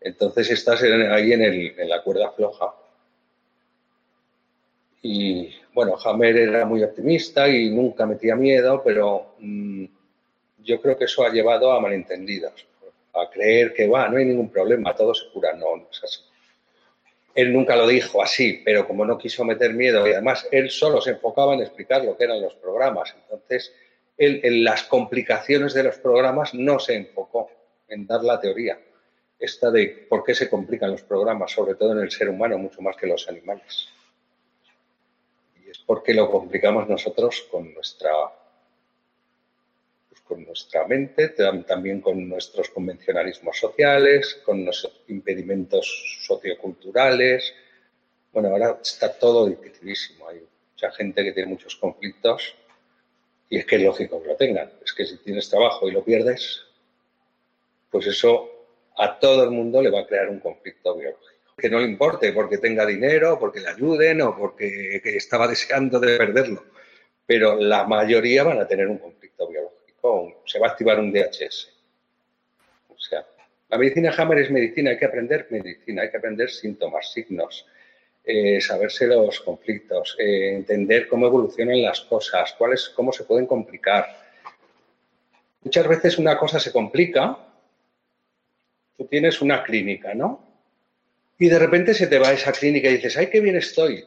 Entonces 0.00 0.50
estás 0.50 0.82
ahí 0.82 1.32
en, 1.32 1.88
la 1.88 2.02
cuerda 2.02 2.30
floja. 2.32 2.74
Y 5.02 5.52
bueno, 5.74 5.96
Hammer 6.04 6.36
era 6.36 6.64
muy 6.64 6.82
optimista 6.82 7.48
y 7.48 7.70
nunca 7.70 8.06
metía 8.06 8.36
miedo, 8.36 8.82
pero 8.84 9.34
mm, 9.38 9.84
yo 10.58 10.80
creo 10.80 10.96
que 10.96 11.04
eso 11.04 11.24
ha 11.24 11.30
llevado 11.30 11.72
a 11.72 11.80
malentendidos, 11.80 12.66
a 13.14 13.28
creer 13.30 13.74
que 13.74 13.88
va, 13.88 14.08
no 14.08 14.18
hay 14.18 14.26
ningún 14.26 14.50
problema, 14.50 14.94
todo 14.94 15.12
se 15.14 15.28
cura. 15.30 15.52
No, 15.54 15.76
no 15.76 15.88
es 15.90 16.04
así. 16.04 16.20
Él 17.34 17.52
nunca 17.52 17.76
lo 17.76 17.86
dijo 17.86 18.22
así, 18.22 18.60
pero 18.64 18.86
como 18.86 19.04
no 19.04 19.16
quiso 19.16 19.44
meter 19.44 19.72
miedo 19.72 20.06
y 20.06 20.12
además 20.12 20.46
él 20.50 20.70
solo 20.70 21.00
se 21.00 21.10
enfocaba 21.10 21.54
en 21.54 21.60
explicar 21.60 22.04
lo 22.04 22.16
que 22.16 22.24
eran 22.24 22.42
los 22.42 22.54
programas, 22.54 23.14
entonces 23.22 23.72
él 24.18 24.40
en 24.42 24.64
las 24.64 24.84
complicaciones 24.84 25.72
de 25.74 25.84
los 25.84 25.96
programas 25.98 26.52
no 26.54 26.78
se 26.78 26.94
enfocó 26.94 27.50
en 27.88 28.06
dar 28.06 28.22
la 28.22 28.40
teoría, 28.40 28.78
esta 29.38 29.70
de 29.70 30.06
por 30.08 30.24
qué 30.24 30.34
se 30.34 30.48
complican 30.48 30.90
los 30.90 31.02
programas, 31.02 31.52
sobre 31.52 31.74
todo 31.74 31.92
en 31.92 31.98
el 31.98 32.10
ser 32.10 32.28
humano, 32.28 32.58
mucho 32.58 32.80
más 32.80 32.96
que 32.96 33.06
los 33.06 33.28
animales. 33.28 33.88
Y 35.64 35.70
es 35.70 35.78
porque 35.78 36.14
lo 36.14 36.30
complicamos 36.30 36.88
nosotros 36.88 37.48
con 37.50 37.72
nuestra 37.74 38.10
con 40.32 40.46
nuestra 40.46 40.86
mente, 40.86 41.28
también 41.28 42.00
con 42.00 42.26
nuestros 42.26 42.70
convencionalismos 42.70 43.58
sociales, 43.58 44.40
con 44.42 44.64
nuestros 44.64 45.02
impedimentos 45.08 46.20
socioculturales. 46.26 47.52
Bueno, 48.32 48.48
ahora 48.48 48.78
está 48.80 49.12
todo 49.12 49.46
dificilísimo. 49.46 50.26
Hay 50.28 50.40
mucha 50.72 50.90
gente 50.92 51.22
que 51.22 51.32
tiene 51.32 51.50
muchos 51.50 51.76
conflictos 51.76 52.54
y 53.50 53.58
es 53.58 53.66
que 53.66 53.76
es 53.76 53.82
lógico 53.82 54.22
que 54.22 54.28
lo 54.28 54.36
tengan. 54.36 54.72
Es 54.82 54.94
que 54.94 55.04
si 55.04 55.18
tienes 55.18 55.50
trabajo 55.50 55.86
y 55.86 55.92
lo 55.92 56.02
pierdes, 56.02 56.62
pues 57.90 58.06
eso 58.06 58.48
a 58.96 59.18
todo 59.18 59.44
el 59.44 59.50
mundo 59.50 59.82
le 59.82 59.90
va 59.90 60.00
a 60.00 60.06
crear 60.06 60.30
un 60.30 60.40
conflicto 60.40 60.96
biológico. 60.96 61.30
Que 61.58 61.68
no 61.68 61.78
le 61.78 61.84
importe 61.84 62.32
porque 62.32 62.56
tenga 62.56 62.86
dinero, 62.86 63.38
porque 63.38 63.60
le 63.60 63.68
ayuden 63.68 64.22
o 64.22 64.34
porque 64.34 65.02
estaba 65.04 65.46
deseando 65.46 66.00
de 66.00 66.16
perderlo. 66.16 66.64
Pero 67.26 67.56
la 67.56 67.84
mayoría 67.84 68.44
van 68.44 68.60
a 68.60 68.66
tener 68.66 68.88
un 68.88 68.96
conflicto 68.96 69.46
biológico 69.46 69.71
se 70.44 70.58
va 70.58 70.66
a 70.66 70.70
activar 70.70 70.98
un 70.98 71.12
DHS. 71.12 71.72
O 72.88 72.98
sea, 72.98 73.24
la 73.68 73.78
medicina 73.78 74.12
Hammer 74.16 74.38
es 74.38 74.50
medicina, 74.50 74.90
hay 74.90 74.98
que 74.98 75.04
aprender 75.04 75.46
medicina, 75.50 76.02
hay 76.02 76.10
que 76.10 76.16
aprender 76.16 76.50
síntomas, 76.50 77.12
signos, 77.12 77.66
eh, 78.24 78.60
saberse 78.60 79.06
los 79.06 79.40
conflictos, 79.40 80.16
eh, 80.18 80.54
entender 80.56 81.08
cómo 81.08 81.26
evolucionan 81.26 81.82
las 81.82 82.00
cosas, 82.02 82.54
cuáles, 82.58 82.88
cómo 82.90 83.12
se 83.12 83.24
pueden 83.24 83.46
complicar. 83.46 84.06
Muchas 85.62 85.86
veces 85.88 86.18
una 86.18 86.36
cosa 86.36 86.58
se 86.58 86.72
complica, 86.72 87.38
tú 88.96 89.06
tienes 89.06 89.40
una 89.40 89.62
clínica, 89.62 90.14
¿no? 90.14 90.44
Y 91.38 91.48
de 91.48 91.58
repente 91.58 91.94
se 91.94 92.08
te 92.08 92.18
va 92.18 92.28
a 92.28 92.32
esa 92.32 92.52
clínica 92.52 92.88
y 92.88 92.96
dices, 92.96 93.16
¡ay, 93.16 93.28
qué 93.28 93.40
bien 93.40 93.56
estoy! 93.56 94.04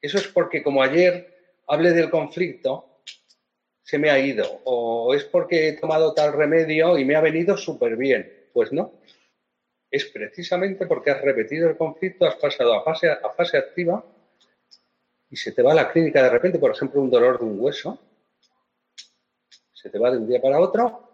Eso 0.00 0.18
es 0.18 0.28
porque 0.28 0.62
como 0.62 0.82
ayer 0.82 1.32
hablé 1.66 1.92
del 1.92 2.10
conflicto, 2.10 2.91
se 3.82 3.98
me 3.98 4.10
ha 4.10 4.18
ido 4.18 4.60
o 4.64 5.14
es 5.14 5.24
porque 5.24 5.68
he 5.68 5.72
tomado 5.74 6.14
tal 6.14 6.32
remedio 6.32 6.98
y 6.98 7.04
me 7.04 7.16
ha 7.16 7.20
venido 7.20 7.56
súper 7.56 7.96
bien. 7.96 8.48
Pues 8.52 8.72
no. 8.72 8.92
Es 9.90 10.06
precisamente 10.06 10.86
porque 10.86 11.10
has 11.10 11.20
repetido 11.20 11.68
el 11.68 11.76
conflicto, 11.76 12.26
has 12.26 12.36
pasado 12.36 12.74
a 12.74 12.82
fase, 12.82 13.10
a 13.10 13.30
fase 13.30 13.58
activa 13.58 14.04
y 15.28 15.36
se 15.36 15.52
te 15.52 15.62
va 15.62 15.72
a 15.72 15.74
la 15.74 15.90
clínica 15.90 16.22
de 16.22 16.30
repente, 16.30 16.58
por 16.58 16.70
ejemplo, 16.70 17.00
un 17.00 17.10
dolor 17.10 17.38
de 17.38 17.44
un 17.44 17.60
hueso, 17.60 17.98
se 19.72 19.90
te 19.90 19.98
va 19.98 20.10
de 20.10 20.18
un 20.18 20.28
día 20.28 20.40
para 20.40 20.60
otro 20.60 21.08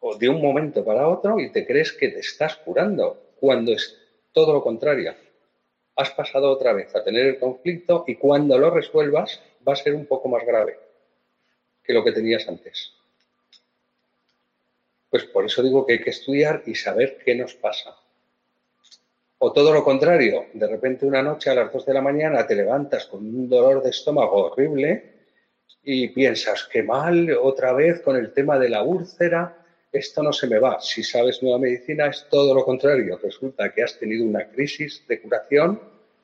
o 0.00 0.16
de 0.16 0.28
un 0.28 0.40
momento 0.40 0.84
para 0.84 1.08
otro 1.08 1.40
y 1.40 1.50
te 1.50 1.66
crees 1.66 1.92
que 1.92 2.08
te 2.08 2.20
estás 2.20 2.56
curando, 2.56 3.34
cuando 3.40 3.72
es 3.72 3.98
todo 4.32 4.52
lo 4.52 4.62
contrario. 4.62 5.14
Has 5.96 6.10
pasado 6.10 6.50
otra 6.50 6.72
vez 6.72 6.94
a 6.94 7.02
tener 7.02 7.26
el 7.26 7.38
conflicto 7.38 8.04
y 8.06 8.16
cuando 8.16 8.58
lo 8.58 8.70
resuelvas 8.70 9.40
va 9.66 9.72
a 9.72 9.76
ser 9.76 9.94
un 9.94 10.06
poco 10.06 10.28
más 10.28 10.44
grave 10.44 10.83
que 11.84 11.92
lo 11.92 12.02
que 12.02 12.12
tenías 12.12 12.48
antes. 12.48 12.92
Pues 15.10 15.24
por 15.24 15.44
eso 15.44 15.62
digo 15.62 15.86
que 15.86 15.92
hay 15.92 16.00
que 16.00 16.10
estudiar 16.10 16.62
y 16.66 16.74
saber 16.74 17.18
qué 17.24 17.34
nos 17.34 17.54
pasa. 17.54 17.96
O 19.38 19.52
todo 19.52 19.72
lo 19.72 19.84
contrario, 19.84 20.46
de 20.54 20.66
repente 20.66 21.06
una 21.06 21.22
noche 21.22 21.50
a 21.50 21.54
las 21.54 21.72
2 21.72 21.86
de 21.86 21.94
la 21.94 22.00
mañana 22.00 22.46
te 22.46 22.56
levantas 22.56 23.06
con 23.06 23.20
un 23.20 23.48
dolor 23.48 23.82
de 23.82 23.90
estómago 23.90 24.46
horrible 24.46 25.12
y 25.84 26.08
piensas, 26.08 26.66
qué 26.72 26.82
mal, 26.82 27.30
otra 27.40 27.74
vez 27.74 28.00
con 28.00 28.16
el 28.16 28.32
tema 28.32 28.58
de 28.58 28.70
la 28.70 28.82
úlcera, 28.82 29.64
esto 29.92 30.22
no 30.22 30.32
se 30.32 30.46
me 30.46 30.58
va. 30.58 30.80
Si 30.80 31.04
sabes 31.04 31.42
nueva 31.42 31.58
medicina 31.58 32.06
es 32.06 32.26
todo 32.30 32.54
lo 32.54 32.64
contrario. 32.64 33.18
Resulta 33.22 33.72
que 33.72 33.82
has 33.82 33.98
tenido 33.98 34.24
una 34.24 34.48
crisis 34.48 35.04
de 35.06 35.20
curación, 35.20 35.80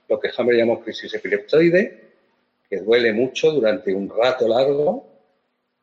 lo 0.08 0.18
que 0.18 0.30
Hammer 0.36 0.56
llamó 0.56 0.80
crisis 0.80 1.14
epileptoide, 1.14 2.10
que 2.68 2.78
duele 2.78 3.12
mucho 3.12 3.52
durante 3.52 3.94
un 3.94 4.08
rato 4.08 4.48
largo 4.48 5.09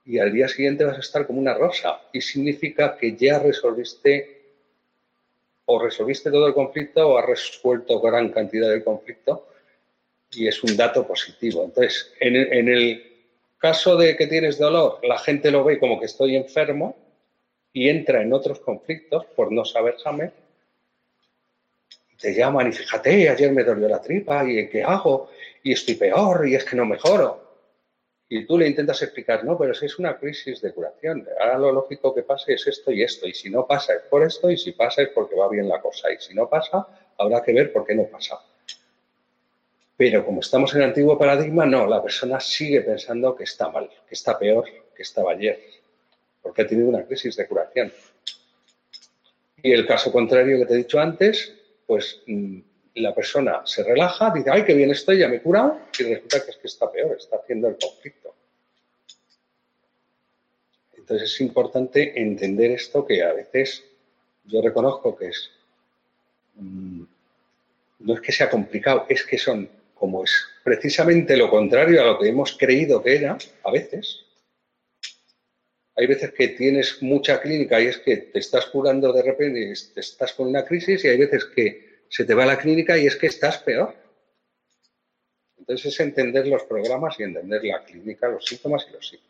y 0.08 0.20
al 0.20 0.32
día 0.32 0.48
siguiente 0.48 0.86
vas 0.86 0.98
a 0.98 1.02
estar 1.02 1.28
como 1.28 1.40
una 1.40 1.54
rosa. 1.54 2.02
Y 2.14 2.22
significa 2.22 2.98
que 2.98 3.16
ya 3.16 3.40
resolviste 3.40 4.42
o 5.66 5.84
resolviste 5.84 6.32
todo 6.32 6.48
el 6.48 6.54
conflicto 6.54 7.08
o 7.08 7.18
has 7.18 7.26
resuelto 7.26 8.00
gran 8.00 8.30
cantidad 8.30 8.70
del 8.70 8.86
conflicto 8.86 9.50
y 10.32 10.48
es 10.48 10.64
un 10.64 10.78
dato 10.78 11.06
positivo. 11.06 11.66
Entonces, 11.66 12.14
en 12.22 12.36
el, 12.70 13.04
caso 13.60 13.98
de 13.98 14.16
que 14.16 14.28
tienes 14.28 14.60
dolor, 14.60 15.00
la 15.02 15.18
gente 15.18 15.50
lo 15.50 15.64
ve 15.64 15.80
como 15.80 16.00
que 16.00 16.06
estoy 16.06 16.36
enfermo 16.36 16.96
y 17.74 17.90
entra 17.90 18.22
en 18.22 18.32
otros 18.32 18.60
conflictos 18.60 19.26
por 19.36 19.52
no 19.52 19.66
saber 19.66 19.96
Hammer 20.06 20.32
te 22.20 22.34
llaman 22.34 22.68
y 22.68 22.72
fíjate, 22.72 23.30
ayer 23.30 23.52
me 23.52 23.64
dolió 23.64 23.88
la 23.88 24.02
tripa 24.02 24.44
y 24.50 24.68
¿qué 24.70 24.84
hago? 24.84 25.30
Y 25.64 25.74
estoy 25.74 25.96
peor 25.96 26.48
y 26.48 26.56
es 26.56 26.64
que 26.64 26.76
no 26.76 26.86
mejoro. 26.86 27.47
Y 28.30 28.46
tú 28.46 28.58
le 28.58 28.68
intentas 28.68 29.02
explicar, 29.02 29.46
no, 29.46 29.58
pero 29.58 29.74
si 29.74 29.86
es 29.86 30.00
una 30.00 30.18
crisis 30.18 30.62
de 30.62 30.74
curación. 30.74 31.26
Ahora 31.40 31.58
lo 31.58 31.72
lógico 31.72 32.14
que 32.14 32.24
pase 32.24 32.54
es 32.54 32.68
esto 32.68 32.92
y 32.92 33.02
esto. 33.02 33.26
Y 33.28 33.34
si 33.34 33.50
no 33.50 33.66
pasa 33.66 33.94
es 33.94 34.02
por 34.04 34.24
esto 34.24 34.52
y 34.52 34.58
si 34.58 34.74
pasa 34.74 35.04
es 35.04 35.10
porque 35.10 35.36
va 35.36 35.48
bien 35.48 35.70
la 35.70 35.80
cosa. 35.80 36.12
Y 36.12 36.18
si 36.20 36.34
no 36.34 36.50
pasa, 36.50 36.88
habrá 37.18 37.42
que 37.42 37.54
ver 37.54 37.72
por 37.72 37.86
qué 37.86 37.96
no 37.96 38.04
pasa. 38.04 38.40
Pero 39.96 40.26
como 40.26 40.42
estamos 40.42 40.74
en 40.76 40.82
el 40.82 40.90
antiguo 40.90 41.18
paradigma, 41.18 41.66
no, 41.66 41.88
la 41.88 42.04
persona 42.04 42.40
sigue 42.40 42.82
pensando 42.82 43.36
que 43.36 43.46
está 43.46 43.70
mal, 43.70 43.90
que 44.08 44.14
está 44.14 44.38
peor 44.38 44.66
que 44.98 45.04
estaba 45.04 45.32
ayer, 45.32 45.60
porque 46.42 46.64
ha 46.64 46.68
tenido 46.68 46.90
una 46.90 47.06
crisis 47.06 47.36
de 47.36 47.48
curación. 47.48 47.94
Y 49.62 49.72
el 49.72 49.88
caso 49.88 50.12
contrario 50.12 50.58
que 50.58 50.66
te 50.66 50.74
he 50.74 50.78
dicho 50.78 51.00
antes, 51.00 51.54
pues 51.86 52.22
mm, 52.26 52.60
la 52.98 53.14
persona 53.14 53.62
se 53.66 53.84
relaja, 53.84 54.32
dice, 54.34 54.50
ay, 54.52 54.64
qué 54.66 54.74
bien 54.74 54.92
estoy, 54.92 55.20
ya 55.20 55.28
me 55.28 55.38
he 55.38 55.42
curado, 55.42 55.80
y 55.98 56.04
resulta 56.04 56.44
que 56.44 56.52
es 56.52 56.58
que 56.58 56.68
está 56.68 56.92
peor, 56.92 57.16
está 57.18 57.38
haciendo 57.38 57.68
el 57.68 57.78
conflicto. 57.78 58.34
Entonces 60.98 61.34
es 61.34 61.42
importante 61.42 62.20
entender 62.20 62.72
esto 62.72 63.06
que 63.06 63.24
a 63.24 63.34
veces 63.34 63.84
yo 64.46 64.62
reconozco 64.62 65.16
que 65.16 65.28
es, 65.28 65.50
mm, 66.56 67.04
no 68.00 68.14
es 68.14 68.22
que 68.22 68.32
sea 68.32 68.50
complicado, 68.50 69.06
es 69.08 69.24
que 69.26 69.38
son 69.38 69.70
como 69.94 70.24
es 70.24 70.46
precisamente 70.64 71.38
lo 71.38 71.50
contrario 71.50 72.02
a 72.02 72.06
lo 72.06 72.20
que 72.20 72.30
hemos 72.30 72.58
creído 72.58 73.02
que 73.02 73.16
era, 73.16 73.38
a 73.64 73.72
veces. 73.72 74.26
Hay 75.96 76.06
veces 76.06 76.32
que 76.34 76.50
tienes 76.50 77.02
mucha 77.02 77.42
clínica 77.42 77.82
y 77.82 77.88
es 77.88 77.98
que 77.98 78.18
te 78.18 78.40
estás 78.40 78.68
curando 78.68 79.12
de 79.12 79.24
repente 79.24 79.60
y 79.60 79.72
estás 79.72 80.34
con 80.34 80.48
una 80.48 80.64
crisis 80.64 81.04
y 81.04 81.08
hay 81.08 81.18
veces 81.18 81.46
que 81.46 81.87
se 82.10 82.26
te 82.26 82.34
va 82.34 82.46
la 82.46 82.58
clínica 82.58 82.98
y 82.98 83.06
es 83.08 83.16
que 83.16 83.28
estás 83.28 83.58
peor. 83.60 83.96
Entonces 85.58 85.94
es 85.94 86.00
entender 86.00 86.48
los 86.48 86.64
programas 86.64 87.20
y 87.20 87.24
entender 87.24 87.64
la 87.64 87.84
clínica, 87.84 88.28
los 88.30 88.46
síntomas 88.46 88.86
y 88.90 88.94
los 88.94 89.08
signos. 89.08 89.28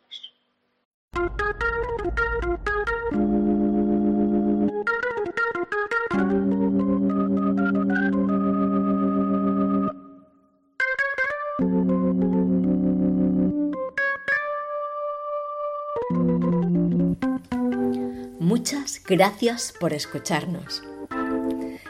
Muchas 18.38 19.02
gracias 19.04 19.74
por 19.78 19.92
escucharnos. 19.92 20.87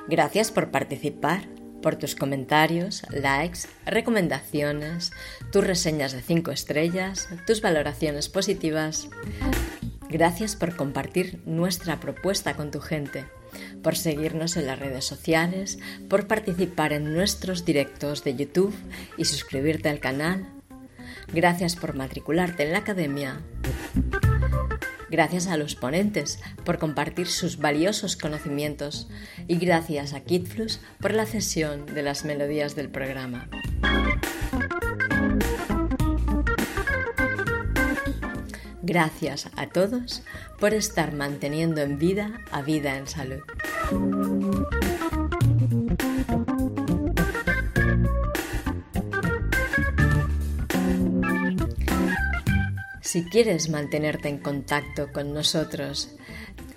Gracias 0.09 0.51
por 0.51 0.71
participar, 0.71 1.42
por 1.83 1.97
tus 1.97 2.14
comentarios, 2.14 3.03
likes, 3.11 3.61
recomendaciones, 3.85 5.12
tus 5.53 5.66
reseñas 5.66 6.12
de 6.12 6.23
5 6.23 6.51
estrellas, 6.51 7.29
tus 7.47 7.61
valoraciones 7.61 8.31
positivas. 8.31 9.09
Gracias 10.09 10.57
por 10.57 10.77
compartir 10.77 11.42
nuestra 11.44 12.01
propuesta 12.01 12.57
con 12.57 12.71
tu 12.71 12.81
gente, 12.81 13.27
por 13.83 13.97
seguirnos 13.97 14.57
en 14.57 14.66
las 14.66 14.79
redes 14.79 15.05
sociales, 15.05 15.79
por 16.09 16.27
participar 16.27 16.94
en 16.94 17.12
nuestros 17.12 17.66
directos 17.66 18.25
de 18.25 18.35
YouTube 18.35 18.75
y 19.18 19.27
suscribirte 19.27 19.90
al 19.90 20.01
canal. 20.01 20.49
Gracias 21.35 21.77
por 21.77 21.94
matricularte 21.94 22.62
en 22.62 22.73
la 22.73 22.79
academia. 22.79 23.42
Gracias 25.11 25.47
a 25.47 25.57
los 25.57 25.75
ponentes 25.75 26.38
por 26.64 26.79
compartir 26.79 27.29
sus 27.29 27.59
valiosos 27.59 28.16
conocimientos 28.16 29.09
y 29.47 29.57
gracias 29.57 30.12
a 30.12 30.21
Kitflux 30.21 30.81
por 31.01 31.14
la 31.14 31.27
cesión 31.27 31.87
de 31.87 32.03
las 32.03 32.25
melodías 32.25 32.77
del 32.77 32.90
programa. 32.90 33.49
Gracias 38.83 39.51
a 39.57 39.66
todos 39.66 40.23
por 40.59 40.73
estar 40.73 41.14
manteniendo 41.14 41.83
en 41.83 41.99
vida 41.99 42.40
a 42.51 42.62
vida 42.62 42.97
en 42.97 43.07
salud. 43.07 43.42
Si 53.18 53.24
quieres 53.24 53.68
mantenerte 53.68 54.28
en 54.28 54.38
contacto 54.38 55.12
con 55.12 55.35
nosotros 55.35 56.14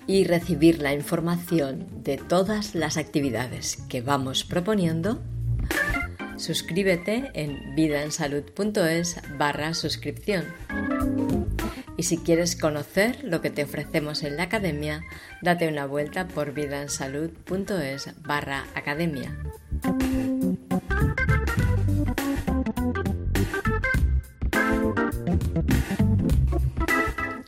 y 0.08 0.24
recibir 0.24 0.82
la 0.82 0.92
información 0.92 2.02
de 2.02 2.16
todas 2.16 2.74
las 2.74 2.96
actividades 2.96 3.76
que 3.88 4.00
vamos 4.00 4.42
proponiendo, 4.42 5.22
suscríbete 6.36 7.30
en 7.34 7.76
vidaensalud.es 7.76 9.20
barra 9.38 9.72
suscripción. 9.72 10.46
Y 11.96 12.02
si 12.02 12.18
quieres 12.18 12.56
conocer 12.56 13.22
lo 13.22 13.40
que 13.40 13.50
te 13.50 13.62
ofrecemos 13.62 14.24
en 14.24 14.36
la 14.36 14.42
academia, 14.42 15.04
date 15.42 15.68
una 15.68 15.86
vuelta 15.86 16.26
por 16.26 16.54
vidaensalud.es 16.54 18.20
barra 18.20 18.64
academia. 18.74 19.38